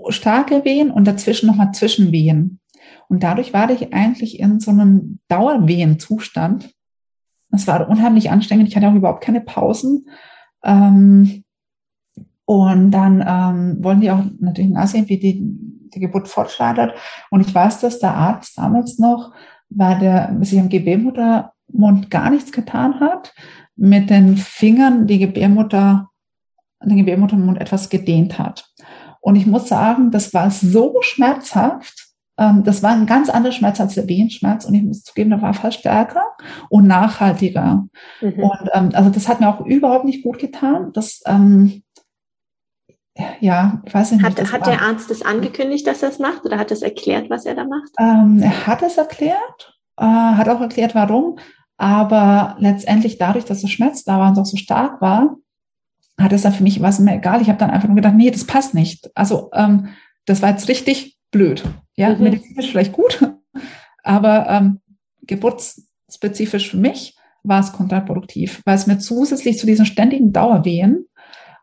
[0.10, 2.60] starke Wehen und dazwischen nochmal Zwischenwehen.
[3.08, 6.74] Und dadurch war ich eigentlich in so einem Dauerwehenzustand.
[7.50, 8.70] Das war unheimlich anstrengend.
[8.70, 10.08] Ich hatte auch überhaupt keine Pausen.
[10.64, 11.44] Ähm,
[12.46, 15.42] und dann ähm, wollen die auch natürlich nachsehen, wie die,
[15.94, 16.94] die Geburt fortschreitet.
[17.30, 19.34] Und ich weiß, dass der Arzt damals noch
[19.74, 23.34] weil der sich am Gebärmuttermund gar nichts getan hat,
[23.76, 26.09] mit den Fingern die Gebärmutter,
[26.84, 28.69] den Gebärmuttermund etwas gedehnt hat.
[29.22, 32.09] Und ich muss sagen, das war so schmerzhaft.
[32.38, 34.65] Ähm, das war ein ganz anderer Schmerz als der Wehenschmerz.
[34.65, 36.24] Und ich muss zugeben, der war fast stärker
[36.69, 37.86] und nachhaltiger.
[38.19, 38.34] Mhm.
[38.39, 40.91] Und ähm, also das hat mir auch überhaupt nicht gut getan.
[40.93, 41.84] Das ähm,
[43.39, 44.24] ja, ich weiß nicht.
[44.24, 47.45] Hat, hat der Arzt das angekündigt, dass er es macht oder hat es erklärt, was
[47.45, 47.91] er da macht?
[47.99, 51.38] Ähm, er hat es erklärt, äh, hat auch erklärt, warum.
[51.78, 55.38] Aber letztendlich dadurch, dass der Schmerz da war und auch so stark war,
[56.19, 57.41] hat es dann für mich, was mir egal.
[57.41, 59.09] Ich habe dann einfach nur gedacht, nee, das passt nicht.
[59.15, 59.89] Also ähm,
[60.26, 61.63] das war jetzt richtig blöd.
[61.95, 62.24] Ja, mhm.
[62.24, 63.26] medizinisch vielleicht gut,
[64.03, 64.80] aber ähm,
[65.24, 71.05] geburtsspezifisch für mich war es kontraproduktiv, weil es mir zusätzlich zu diesen ständigen Dauerwehen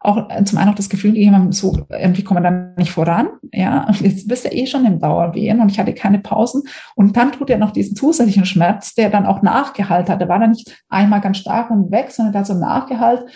[0.01, 3.29] auch äh, zum einen auch das Gefühl gegeben so irgendwie kommen wir dann nicht voran,
[3.53, 6.63] ja, jetzt bist du eh schon im Dauerwehen und ich hatte keine Pausen
[6.95, 10.21] und dann tut er noch diesen zusätzlichen Schmerz, der dann auch nachgehalten hat.
[10.21, 13.29] Der war dann nicht einmal ganz stark und weg, sondern der hat so nachgehalten.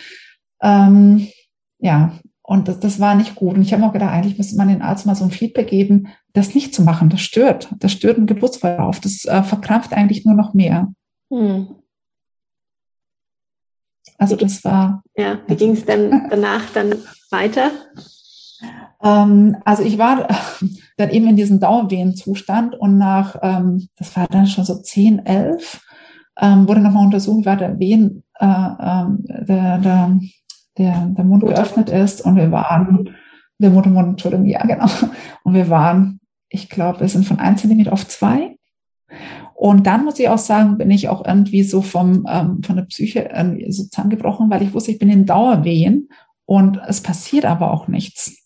[0.61, 1.27] Ähm,
[1.79, 3.55] ja, und das, das war nicht gut.
[3.55, 6.07] Und ich habe auch gedacht, eigentlich müsste man den Arzt mal so ein Feedback geben,
[6.33, 7.09] das nicht zu machen.
[7.09, 7.73] Das stört.
[7.79, 8.99] Das stört den Geburtsverlauf.
[8.99, 10.91] Das äh, verkrampft eigentlich nur noch mehr.
[11.31, 11.67] Hm.
[14.23, 15.03] Also das war.
[15.17, 16.95] Ja, wie ging es dann danach dann
[17.29, 17.71] weiter?
[19.03, 20.29] Ähm, also ich war
[20.95, 25.81] dann eben in diesem Dauerwehenzustand und nach, ähm, das war dann schon so 10, 11,
[26.39, 30.19] ähm, wurde nochmal untersucht, war der Wehen, äh, der, der,
[30.77, 33.17] der, der Mund geöffnet ist und wir waren,
[33.57, 34.87] der Muttermund, Entschuldigung, ja genau,
[35.43, 38.55] und wir waren, ich glaube, wir sind von 1 cm auf 2
[39.55, 42.83] und dann muss ich auch sagen, bin ich auch irgendwie so vom, ähm, von der
[42.83, 46.09] Psyche irgendwie so zusammengebrochen, weil ich wusste, ich bin in Dauerwehen
[46.45, 48.39] und es passiert aber auch nichts.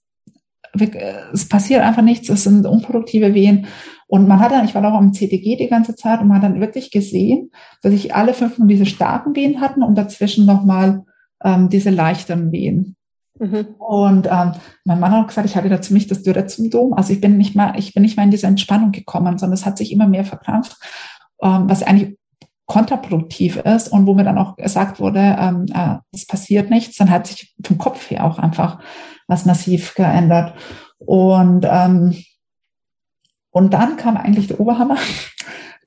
[1.33, 3.65] Es passiert einfach nichts, es sind unproduktive Wehen.
[4.07, 6.43] Und man hat dann, ich war auch am CTG die ganze Zeit und man hat
[6.43, 7.51] dann wirklich gesehen,
[7.81, 11.03] dass ich alle fünf Minuten diese starken Wehen hatten und dazwischen nochmal
[11.43, 12.96] ähm, diese leichteren Wehen.
[13.39, 13.75] Mhm.
[13.77, 14.53] Und ähm,
[14.85, 16.93] mein Mann hat auch gesagt, ich hatte da ziemlich das Dürre-Syndrom.
[16.93, 19.65] Also ich bin nicht mal, ich bin nicht mal in diese Entspannung gekommen, sondern es
[19.65, 20.77] hat sich immer mehr verkrampft,
[21.41, 22.17] ähm, was eigentlich
[22.65, 27.09] kontraproduktiv ist und wo mir dann auch gesagt wurde, ähm, äh, es passiert nichts, dann
[27.09, 28.79] hat sich vom Kopf her auch einfach
[29.27, 30.53] was massiv geändert.
[30.99, 32.15] Und ähm,
[33.51, 34.97] und dann kam eigentlich der Oberhammer.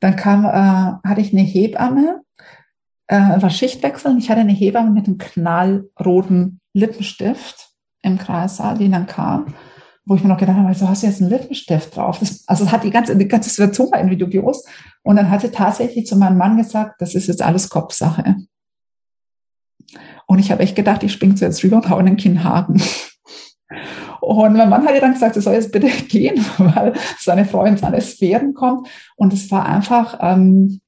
[0.01, 2.23] Dann kam, äh, hatte ich eine Hebamme,
[3.07, 4.17] äh, war Schichtwechsel.
[4.19, 7.71] Ich hatte eine Hebamme mit einem knallroten Lippenstift
[8.03, 9.55] im Kreissaal, die dann kam,
[10.05, 12.19] wo ich mir noch gedacht habe, so hast du jetzt einen Lippenstift drauf.
[12.19, 14.65] Das, also es hat die ganze, die ganze Situation war irgendwie dubios.
[15.03, 18.37] Und dann hat sie tatsächlich zu meinem Mann gesagt, das ist jetzt alles Kopfsache.
[20.27, 22.81] Und ich habe echt gedacht, ich springe jetzt rüber und hau in den Kinnhaken.
[24.21, 27.65] Und mein Mann hat ja dann gesagt, er soll jetzt bitte gehen, weil seine Frau
[27.65, 28.89] in seine Sphären kommt.
[29.17, 30.81] Und es war einfach, ähm,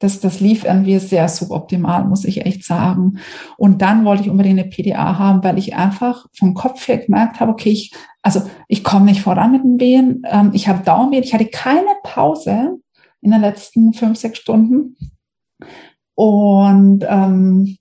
[0.00, 3.18] das, das lief irgendwie sehr suboptimal, muss ich echt sagen.
[3.58, 7.38] Und dann wollte ich unbedingt eine PDA haben, weil ich einfach vom Kopf her gemerkt
[7.38, 7.92] habe, okay, ich,
[8.22, 10.22] also ich komme nicht voran mit den Wehen.
[10.24, 11.22] Ähm, ich habe Daumenwehen.
[11.22, 12.78] Ich hatte keine Pause
[13.20, 14.96] in den letzten fünf, sechs Stunden.
[16.14, 17.76] Und ähm,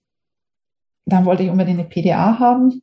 [1.06, 2.82] dann wollte ich unbedingt eine PDA haben.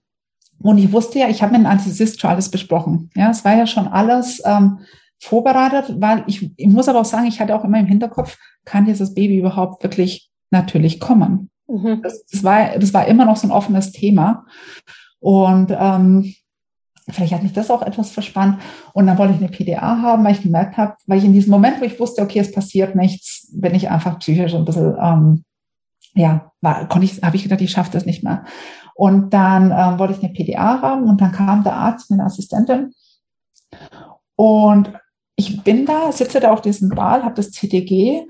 [0.63, 3.11] Und ich wusste ja, ich habe mit dem Anticyst schon alles besprochen.
[3.15, 4.79] Ja, es war ja schon alles ähm,
[5.27, 8.85] vorbereitet, weil ich, ich muss aber auch sagen, ich hatte auch immer im Hinterkopf, kann
[8.85, 11.51] dieses Baby überhaupt wirklich natürlich kommen?
[11.67, 12.01] Mhm.
[12.03, 14.47] Das, das, war, das war immer noch so ein offenes Thema.
[15.19, 16.33] Und ähm,
[17.11, 18.61] vielleicht hat mich das auch etwas verspannt.
[18.93, 21.51] Und dann wollte ich eine PDA haben, weil ich gemerkt habe, weil ich in diesem
[21.51, 25.45] Moment, wo ich wusste, okay, es passiert nichts, bin ich einfach psychisch ein bisschen, ähm,
[26.15, 28.45] ja, war, konnte ich, habe ich gedacht, ich schaffe das nicht mehr.
[28.95, 32.27] Und dann ähm, wollte ich eine PDA haben und dann kam der Arzt mit einer
[32.27, 32.93] Assistentin
[34.37, 34.93] und
[35.37, 38.27] ich bin da, sitze da auf diesem Ball, habe das CTG,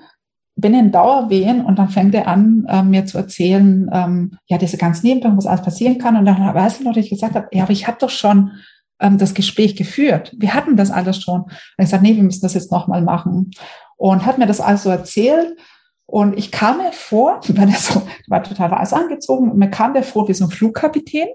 [0.56, 4.78] bin in Dauerwehen und dann fängt er an, äh, mir zu erzählen, ähm, ja, diese
[4.78, 6.16] ganzen Nebenwirkungen, was alles passieren kann.
[6.16, 8.52] Und dann weiß ich noch, dass ich gesagt habe, ja, aber ich habe doch schon
[8.98, 10.34] ähm, das Gespräch geführt.
[10.36, 11.42] Wir hatten das alles schon.
[11.42, 13.50] Und ich gesagt, nee, wir müssen das jetzt nochmal machen.
[13.96, 15.56] Und hat mir das also erzählt.
[16.06, 19.92] Und ich kam mir vor, weil er so, war total weiß angezogen, und mir kam
[19.92, 21.28] der vor wie so ein Flugkapitän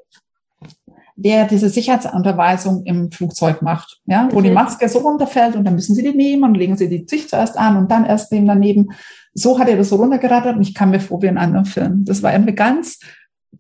[1.22, 4.50] der diese Sicherheitsunterweisung im Flugzeug macht, ja, wo okay.
[4.50, 7.30] die Maske so runterfällt und dann müssen sie die nehmen und legen sie die sich
[7.30, 8.90] zuerst an und dann erst dem daneben.
[9.34, 11.66] So hat er das so runtergerattert und ich kam mir vor wie in einem anderen
[11.66, 12.06] Film.
[12.06, 13.00] Das war irgendwie ganz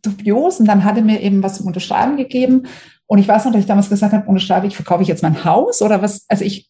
[0.01, 2.63] dubios und dann hat er mir eben was zum Unterschreiben gegeben
[3.11, 5.43] und ich weiß noch, dass ich damals gesagt habe, unterschreibe ich, verkaufe ich jetzt mein
[5.43, 6.69] Haus oder was, also ich,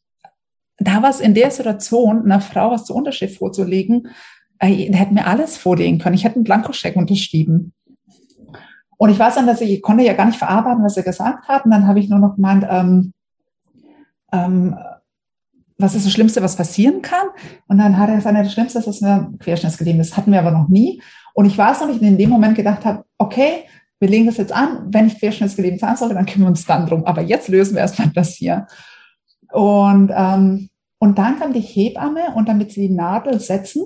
[0.79, 4.07] da war es in der Situation, einer Frau was zur Unterschrift vorzulegen,
[4.57, 6.15] äh, hätte mir alles vorlegen können.
[6.15, 7.73] Ich hätte einen Blankoscheck unterschrieben.
[9.01, 11.47] Und ich weiß dann, dass ich, ich konnte ja gar nicht verarbeiten, was er gesagt
[11.47, 11.65] hat.
[11.65, 13.13] Und dann habe ich nur noch gemeint, ähm,
[14.31, 14.77] ähm,
[15.79, 17.29] was ist das Schlimmste, was passieren kann?
[17.67, 20.51] Und dann hat er gesagt, das Schlimmste ist, dass wir Querschnittsgelähmt Das hatten wir aber
[20.51, 21.01] noch nie.
[21.33, 23.63] Und ich weiß noch nicht, in dem Moment gedacht habe, okay,
[23.99, 24.93] wir legen das jetzt an.
[24.93, 27.03] Wenn ich querschnittsgelähmt sein sollte, dann kümmern wir uns dann drum.
[27.05, 28.67] Aber jetzt lösen wir erstmal das hier.
[29.51, 33.81] Und, ähm, und dann kam die Hebamme und damit sie die Nadel setzen,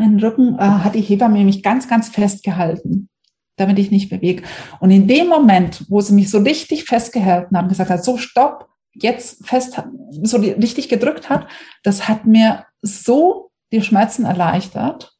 [0.00, 3.08] den Rücken, äh, hat die Hebamme mich ganz, ganz fest gehalten
[3.56, 4.42] damit ich nicht bewege.
[4.80, 8.68] Und in dem Moment, wo sie mich so richtig festgehalten haben, gesagt hat, so stopp,
[8.92, 9.82] jetzt fest,
[10.22, 11.48] so richtig gedrückt hat,
[11.82, 15.12] das hat mir so die Schmerzen erleichtert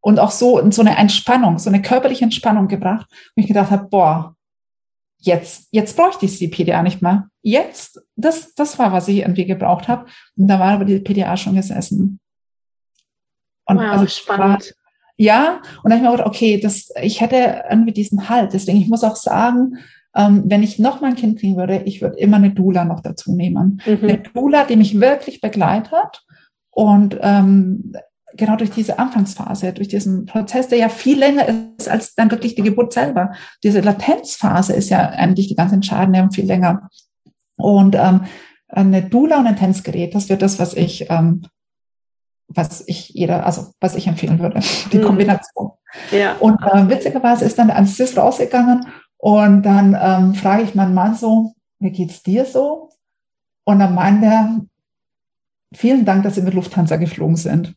[0.00, 3.88] und auch so, so eine Entspannung, so eine körperliche Entspannung gebracht, wo ich gedacht habe,
[3.88, 4.36] boah,
[5.18, 7.28] jetzt, jetzt bräuchte ich die PDA nicht mehr.
[7.42, 10.06] Jetzt, das, das war, was ich irgendwie gebraucht habe.
[10.36, 12.20] Und da war aber die PDA schon gesessen.
[13.66, 14.74] Und wow, also spannend.
[15.16, 18.52] Ja, und dann habe ich mir gedacht, okay, das, ich hätte irgendwie diesen Halt.
[18.52, 19.78] Deswegen, ich muss auch sagen,
[20.14, 23.00] ähm, wenn ich noch mal ein Kind kriegen würde, ich würde immer eine Dula noch
[23.00, 23.80] dazu nehmen.
[23.86, 23.98] Mhm.
[24.02, 26.24] Eine Dula, die mich wirklich begleitet
[26.70, 27.92] und ähm,
[28.36, 31.46] genau durch diese Anfangsphase, durch diesen Prozess, der ja viel länger
[31.78, 33.32] ist als dann wirklich die Geburt selber.
[33.62, 36.88] Diese Latenzphase ist ja eigentlich die ganz entscheidende und viel länger.
[37.56, 38.22] Und ähm,
[38.68, 41.42] eine Dula und ein Tänzgerät, das wird das, was ich ähm,
[42.48, 44.60] was ich jeder, also was ich empfehlen würde,
[44.92, 45.04] die mhm.
[45.04, 45.72] Kombination.
[46.10, 46.36] Ja.
[46.36, 48.86] Und äh, witzigerweise ist dann der Anästhesist rausgegangen
[49.18, 52.90] und dann ähm, frage ich meinen Mann so, wie geht's dir so?
[53.64, 54.60] Und dann meinte er,
[55.74, 57.74] vielen Dank, dass Sie mit Lufthansa geflogen sind.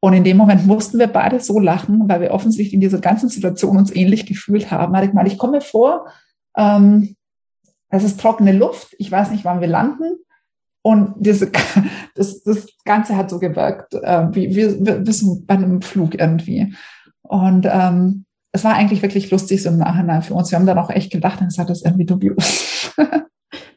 [0.00, 3.28] Und in dem Moment mussten wir beide so lachen, weil wir offensichtlich in dieser ganzen
[3.28, 4.94] Situation uns ähnlich gefühlt haben.
[5.02, 6.06] Ich mal, ich komme vor,
[6.56, 7.14] ähm,
[7.88, 10.16] es ist trockene Luft, ich weiß nicht, wann wir landen.
[10.82, 11.50] Und diese,
[12.14, 16.74] das, das Ganze hat so gewirkt, äh, wie, wie, wie so bei einem Flug irgendwie.
[17.22, 20.50] Und ähm, es war eigentlich wirklich lustig so im Nachhinein für uns.
[20.50, 22.92] Wir haben dann auch echt gedacht und gesagt, das ist irgendwie dubios.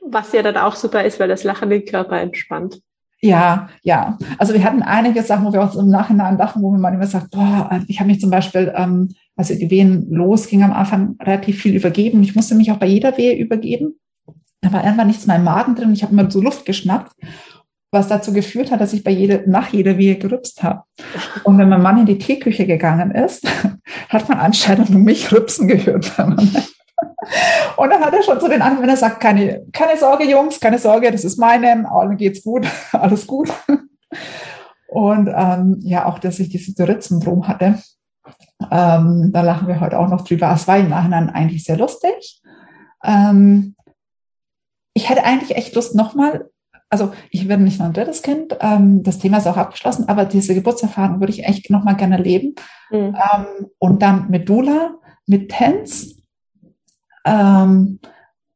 [0.01, 2.81] Was ja dann auch super ist, weil das Lachen den Körper entspannt.
[3.21, 4.17] Ja, ja.
[4.37, 7.07] Also wir hatten einige Sachen, wo wir uns im Nachhinein dachten, wo wir mal immer
[7.07, 11.61] sagt, boah, ich habe mich zum Beispiel, ähm, also die Wehen losging am Anfang relativ
[11.61, 12.21] viel übergeben.
[12.21, 13.99] Ich musste mich auch bei jeder Wehe übergeben.
[14.61, 15.93] Da war irgendwann nichts mehr im Magen drin.
[15.93, 17.11] Ich habe immer so Luft geschnappt,
[17.91, 20.83] was dazu geführt hat, dass ich bei jeder, nach jeder Wehe gerübst habe.
[21.43, 23.47] Und wenn mein Mann in die Teeküche gegangen ist,
[24.09, 26.11] hat man anscheinend nur mich rübsen gehört.
[27.77, 30.59] Und dann hat er schon zu den anderen, wenn er sagt, keine, keine Sorge, Jungs,
[30.59, 33.51] keine Sorge, das ist meine, allen geht's gut, alles gut.
[34.87, 37.79] Und ähm, ja, auch, dass ich diese Tourette-Syndrom hatte,
[38.71, 40.51] ähm, da lachen wir heute auch noch drüber.
[40.53, 42.41] Es war im Nachhinein eigentlich sehr lustig.
[43.03, 43.74] Ähm,
[44.95, 46.49] ich hätte eigentlich echt Lust, nochmal,
[46.89, 50.25] also ich werde nicht noch ein drittes Kind, ähm, das Thema ist auch abgeschlossen, aber
[50.25, 52.55] diese Geburtserfahrung würde ich echt nochmal gerne leben.
[52.89, 53.15] Mhm.
[53.15, 54.95] Ähm, und dann mit Dula,
[55.27, 56.23] mit Tens,
[57.25, 57.99] ähm,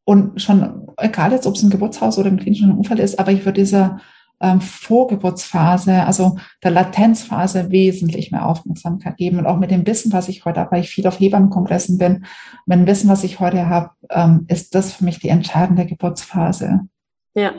[0.06, 3.46] und schon, egal jetzt, ob es ein Geburtshaus oder ein klinischer Unfall ist, aber ich
[3.46, 4.00] würde dieser
[4.42, 9.40] ähm, Vorgeburtsphase, also der Latenzphase wesentlich mehr Aufmerksamkeit geben.
[9.40, 12.26] Und auch mit dem Wissen, was ich heute habe, weil ich viel auf Hebammenkongressen bin,
[12.66, 16.82] mit dem Wissen, was ich heute habe, ähm, ist das für mich die entscheidende Geburtsphase.
[17.36, 17.54] Ja.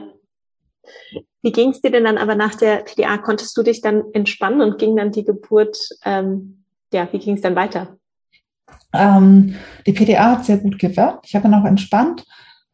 [1.43, 3.19] Wie ging es dir denn dann aber nach der PDA?
[3.19, 7.41] Konntest du dich dann entspannen und ging dann die Geburt, ähm, ja, wie ging es
[7.41, 7.97] dann weiter?
[8.93, 9.55] Ähm,
[9.87, 11.27] die PDA hat sehr gut gewirkt.
[11.27, 12.25] Ich habe dann auch entspannt.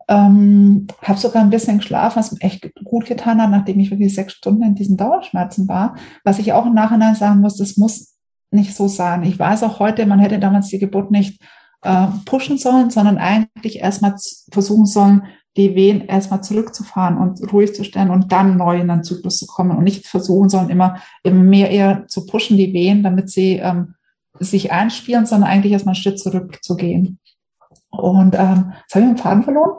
[0.08, 4.14] Ähm, habe sogar ein bisschen geschlafen, was mir echt gut getan hat, nachdem ich wirklich
[4.14, 5.96] sechs Stunden in diesen Dauerschmerzen war.
[6.22, 8.16] Was ich auch im Nachhinein sagen muss, das muss
[8.50, 9.24] nicht so sein.
[9.24, 11.42] Ich weiß auch heute, man hätte damals die Geburt nicht
[11.82, 14.14] äh, pushen sollen, sondern eigentlich erstmal
[14.52, 15.22] versuchen sollen,
[15.56, 19.46] die Wehen erstmal zurückzufahren und ruhig zu stellen und dann neu in den Zyklus zu
[19.46, 23.54] kommen und nicht versuchen sollen, immer, immer mehr eher zu pushen, die Wehen, damit sie
[23.56, 23.94] ähm,
[24.38, 27.18] sich einspielen, sondern eigentlich erstmal einen Schritt zurückzugehen.
[27.98, 29.78] Und ähm, jetzt habe ich den Faden verloren.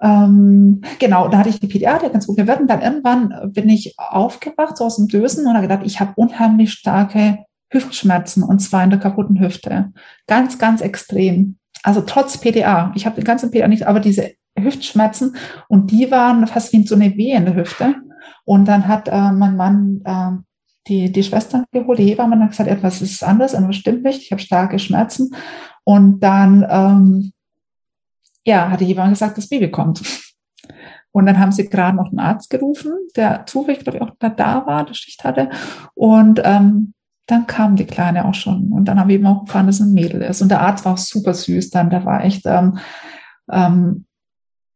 [0.00, 2.60] Ähm, genau, da hatte ich die PDA, die hat ganz gut gewirkt.
[2.60, 6.12] Und dann irgendwann bin ich aufgewacht, so aus dem Dösen und habe gedacht, ich habe
[6.16, 7.38] unheimlich starke
[7.70, 9.92] Hüftschmerzen und zwar in der kaputten Hüfte.
[10.26, 11.58] Ganz, ganz extrem.
[11.82, 12.92] Also trotz PDA.
[12.94, 15.36] Ich habe den ganzen PDA nicht, aber diese Hüftschmerzen
[15.68, 17.94] und die waren fast wie so eine Wehe in der Hüfte.
[18.44, 20.42] Und dann hat äh, mein Mann äh,
[20.88, 24.32] die, die Schwestern geholt, die Hebamme hat gesagt, etwas ist anders, etwas stimmt nicht, ich
[24.32, 25.34] habe starke Schmerzen.
[25.84, 27.32] Und dann, ähm,
[28.48, 30.02] ja, hat die Hebamme gesagt, das Baby kommt.
[31.12, 34.66] Und dann haben sie gerade noch einen Arzt gerufen, der zufällig, glaube ich, auch da
[34.66, 35.50] war, der Schicht hatte.
[35.94, 36.94] Und ähm,
[37.26, 38.72] dann kam die Kleine auch schon.
[38.72, 40.42] Und dann haben wir eben auch erfahren, dass es ein Mädel ist.
[40.42, 41.90] Und der Arzt war auch super süß dann.
[41.90, 42.78] Der war echt ähm,
[43.50, 44.06] ähm,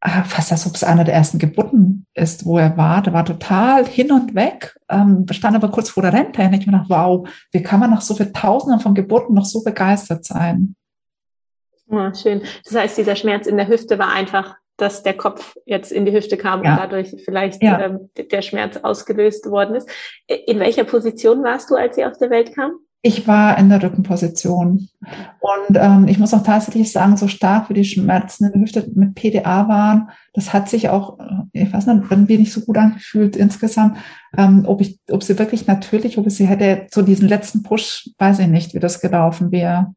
[0.05, 3.01] Ah, fast als ob es einer der ersten Geburten ist, wo er war.
[3.01, 6.41] Der war total hin und weg, ähm, stand aber kurz vor der Rente.
[6.41, 9.45] Und ich mir gedacht, wow, wie kann man nach so vielen Tausenden von Geburten noch
[9.45, 10.75] so begeistert sein?
[11.93, 12.41] Ja, schön.
[12.65, 16.13] Das heißt, dieser Schmerz in der Hüfte war einfach, dass der Kopf jetzt in die
[16.13, 16.71] Hüfte kam ja.
[16.71, 17.79] und dadurch vielleicht ja.
[17.79, 19.89] ähm, der Schmerz ausgelöst worden ist.
[20.47, 22.71] In welcher Position warst du, als sie auf der Welt kam?
[23.05, 24.87] Ich war in der Rückenposition.
[25.41, 28.89] Und ähm, ich muss auch tatsächlich sagen, so stark wie die Schmerzen in der Hüfte
[28.95, 32.77] mit PDA waren, das hat sich auch, äh, ich weiß nicht, irgendwie nicht so gut
[32.77, 33.97] angefühlt insgesamt.
[34.37, 38.39] Ähm, ob, ich, ob sie wirklich natürlich, ob sie hätte so diesen letzten Push, weiß
[38.39, 39.93] ich nicht, wie das gelaufen wäre.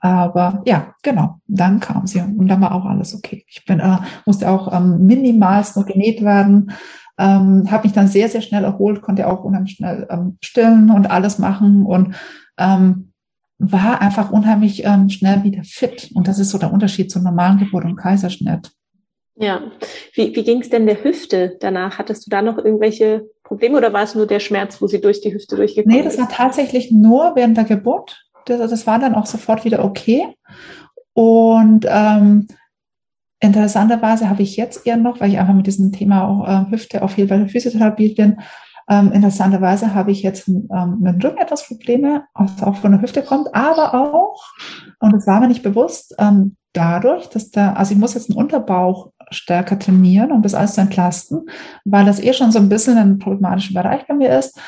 [0.00, 3.44] Aber ja, genau, dann kam sie und dann war auch alles okay.
[3.48, 6.72] Ich bin, äh, musste auch ähm, minimalst nur genäht werden.
[7.18, 11.10] Ähm, habe mich dann sehr, sehr schnell erholt, konnte auch unheimlich schnell ähm, stillen und
[11.10, 12.14] alles machen und
[12.58, 13.12] ähm,
[13.58, 16.10] war einfach unheimlich ähm, schnell wieder fit.
[16.14, 18.70] Und das ist so der Unterschied zur normalen Geburt und Kaiserschnitt.
[19.40, 19.62] Ja,
[20.14, 21.98] wie, wie ging es denn der Hüfte danach?
[21.98, 25.20] Hattest du da noch irgendwelche Probleme oder war es nur der Schmerz, wo sie durch
[25.20, 26.04] die Hüfte durchgekommen ist?
[26.04, 28.27] Nee, das war tatsächlich nur während der Geburt.
[28.48, 30.26] Das, das war dann auch sofort wieder okay.
[31.14, 32.48] Und ähm,
[33.40, 37.02] Interessanterweise habe ich jetzt eher noch, weil ich einfach mit diesem Thema auch äh, Hüfte
[37.02, 38.38] auf jeden Fall Physiotherapie bin,
[38.88, 43.02] ähm, interessanterweise habe ich jetzt ähm, mit dem Rücken etwas Probleme, was auch von der
[43.02, 44.42] Hüfte kommt, aber auch,
[44.98, 48.38] und das war mir nicht bewusst, ähm, dadurch, dass da, also ich muss jetzt einen
[48.38, 51.42] Unterbauch stärker trainieren, um das alles zu entlasten,
[51.84, 54.58] weil das eh schon so ein bisschen ein problematischer Bereich bei mir ist.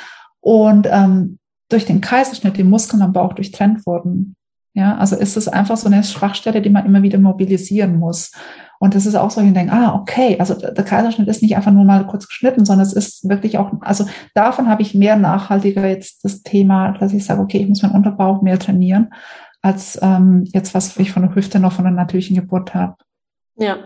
[0.40, 1.38] Und ähm,
[1.70, 4.36] durch den Kaiserschnitt die Muskeln am Bauch durchtrennt wurden.
[4.74, 8.30] Ja, also ist es einfach so eine Schwachstelle, die man immer wieder mobilisieren muss.
[8.78, 11.72] Und das ist auch so, ich denke, ah, okay, also der Kaiserschnitt ist nicht einfach
[11.72, 15.86] nur mal kurz geschnitten, sondern es ist wirklich auch, also davon habe ich mehr nachhaltiger
[15.86, 19.12] jetzt das Thema, dass ich sage, okay, ich muss meinen Unterbauch mehr trainieren,
[19.60, 22.94] als ähm, jetzt, was ich von der Hüfte noch von der natürlichen Geburt habe.
[23.56, 23.76] Ja.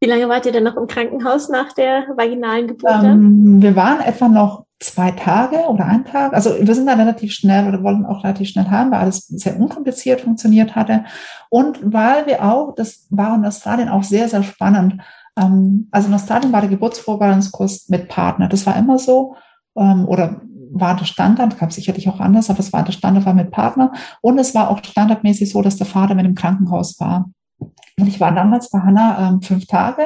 [0.00, 3.02] Wie lange wart ihr denn noch im Krankenhaus nach der vaginalen Geburt?
[3.02, 6.34] Ähm, wir waren etwa noch zwei Tage oder ein Tag.
[6.34, 9.58] Also wir sind da relativ schnell oder wollen auch relativ schnell haben, weil alles sehr
[9.58, 11.04] unkompliziert funktioniert hatte.
[11.48, 15.00] Und weil wir auch, das war in Australien auch sehr, sehr spannend.
[15.38, 18.48] Ähm, also in Australien war der Geburtsvorbereitungskurs mit Partner.
[18.48, 19.36] Das war immer so.
[19.76, 20.40] Ähm, oder
[20.76, 23.92] war der Standard, gab sicherlich auch anders, aber es war der Standard war mit Partner.
[24.20, 27.30] Und es war auch standardmäßig so, dass der Vater mit im Krankenhaus war.
[27.58, 30.02] Und ich war damals bei Hannah ähm, fünf Tage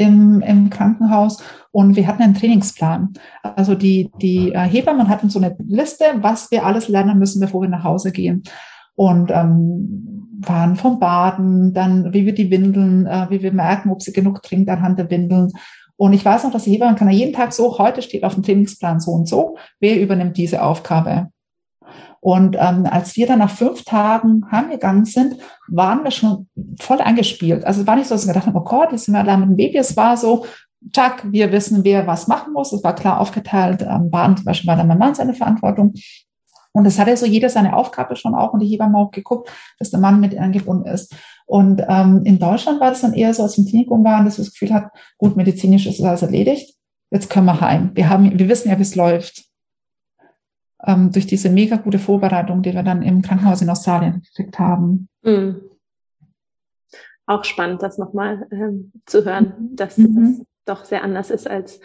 [0.00, 1.42] im, im Krankenhaus
[1.72, 3.12] und wir hatten einen Trainingsplan.
[3.42, 7.60] Also die, die äh, Hebammen hatten so eine Liste, was wir alles lernen müssen, bevor
[7.60, 8.42] wir nach Hause gehen.
[8.94, 14.00] Und ähm, waren vom Baden, dann wie wir die Windeln, äh, wie wir merken, ob
[14.00, 15.52] sie genug trinkt anhand der Windeln.
[15.96, 18.32] Und ich weiß noch, dass die Hebamme kann ja jeden Tag so, heute steht auf
[18.32, 21.28] dem Trainingsplan so und so, wer übernimmt diese Aufgabe.
[22.20, 25.36] Und ähm, als wir dann nach fünf Tagen heimgegangen sind,
[25.68, 26.48] waren wir schon
[26.78, 27.64] voll eingespielt.
[27.64, 29.36] Also es war nicht so, dass wir gedacht haben, oh Gott, jetzt sind wir da
[29.38, 29.78] mit dem Baby.
[29.78, 30.44] Es war so,
[30.92, 32.72] Chuck, wir wissen, wer was machen muss.
[32.72, 33.82] Es war klar aufgeteilt.
[33.82, 35.94] Ähm, Baden zum Beispiel war dann mein Mann seine Verantwortung.
[36.72, 39.90] Und das hatte so jeder seine Aufgabe schon auch und die Hebamme auch geguckt, dass
[39.90, 41.14] der Mann mit angebunden ist.
[41.46, 44.38] Und ähm, in Deutschland war das dann eher so, als wir im Klinikum waren, dass
[44.38, 46.76] wir das Gefühl hat, gut, medizinisch ist alles erledigt.
[47.10, 47.90] Jetzt können wir heim.
[47.94, 49.49] Wir haben, wir wissen ja, wie es läuft
[50.86, 55.08] ähm, durch diese mega gute Vorbereitung, die wir dann im Krankenhaus in Australien gekriegt haben.
[55.22, 55.62] Mhm.
[57.26, 59.76] Auch spannend, das nochmal ähm, zu hören, mhm.
[59.76, 60.38] dass mhm.
[60.38, 61.80] das doch sehr anders ist als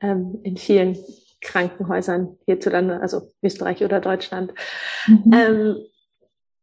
[0.00, 0.96] ähm, in vielen
[1.40, 4.52] Krankenhäusern hierzulande, also Österreich oder Deutschland.
[5.06, 5.32] Mhm.
[5.32, 5.76] Ähm,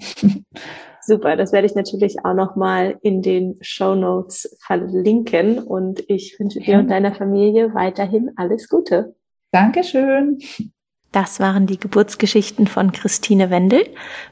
[1.01, 6.59] Super, das werde ich natürlich auch nochmal in den Show Notes verlinken und ich wünsche
[6.59, 9.15] dir und deiner Familie weiterhin alles Gute.
[9.51, 10.39] Dankeschön.
[11.11, 13.87] Das waren die Geburtsgeschichten von Christine Wendel.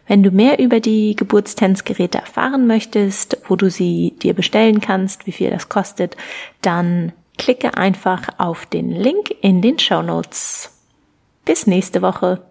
[0.05, 5.32] Wenn du mehr über die Geburtstänzgeräte erfahren möchtest, wo du sie dir bestellen kannst, wie
[5.32, 6.15] viel das kostet,
[6.61, 10.71] dann klicke einfach auf den Link in den Show Notes.
[11.45, 12.47] Bis nächste Woche.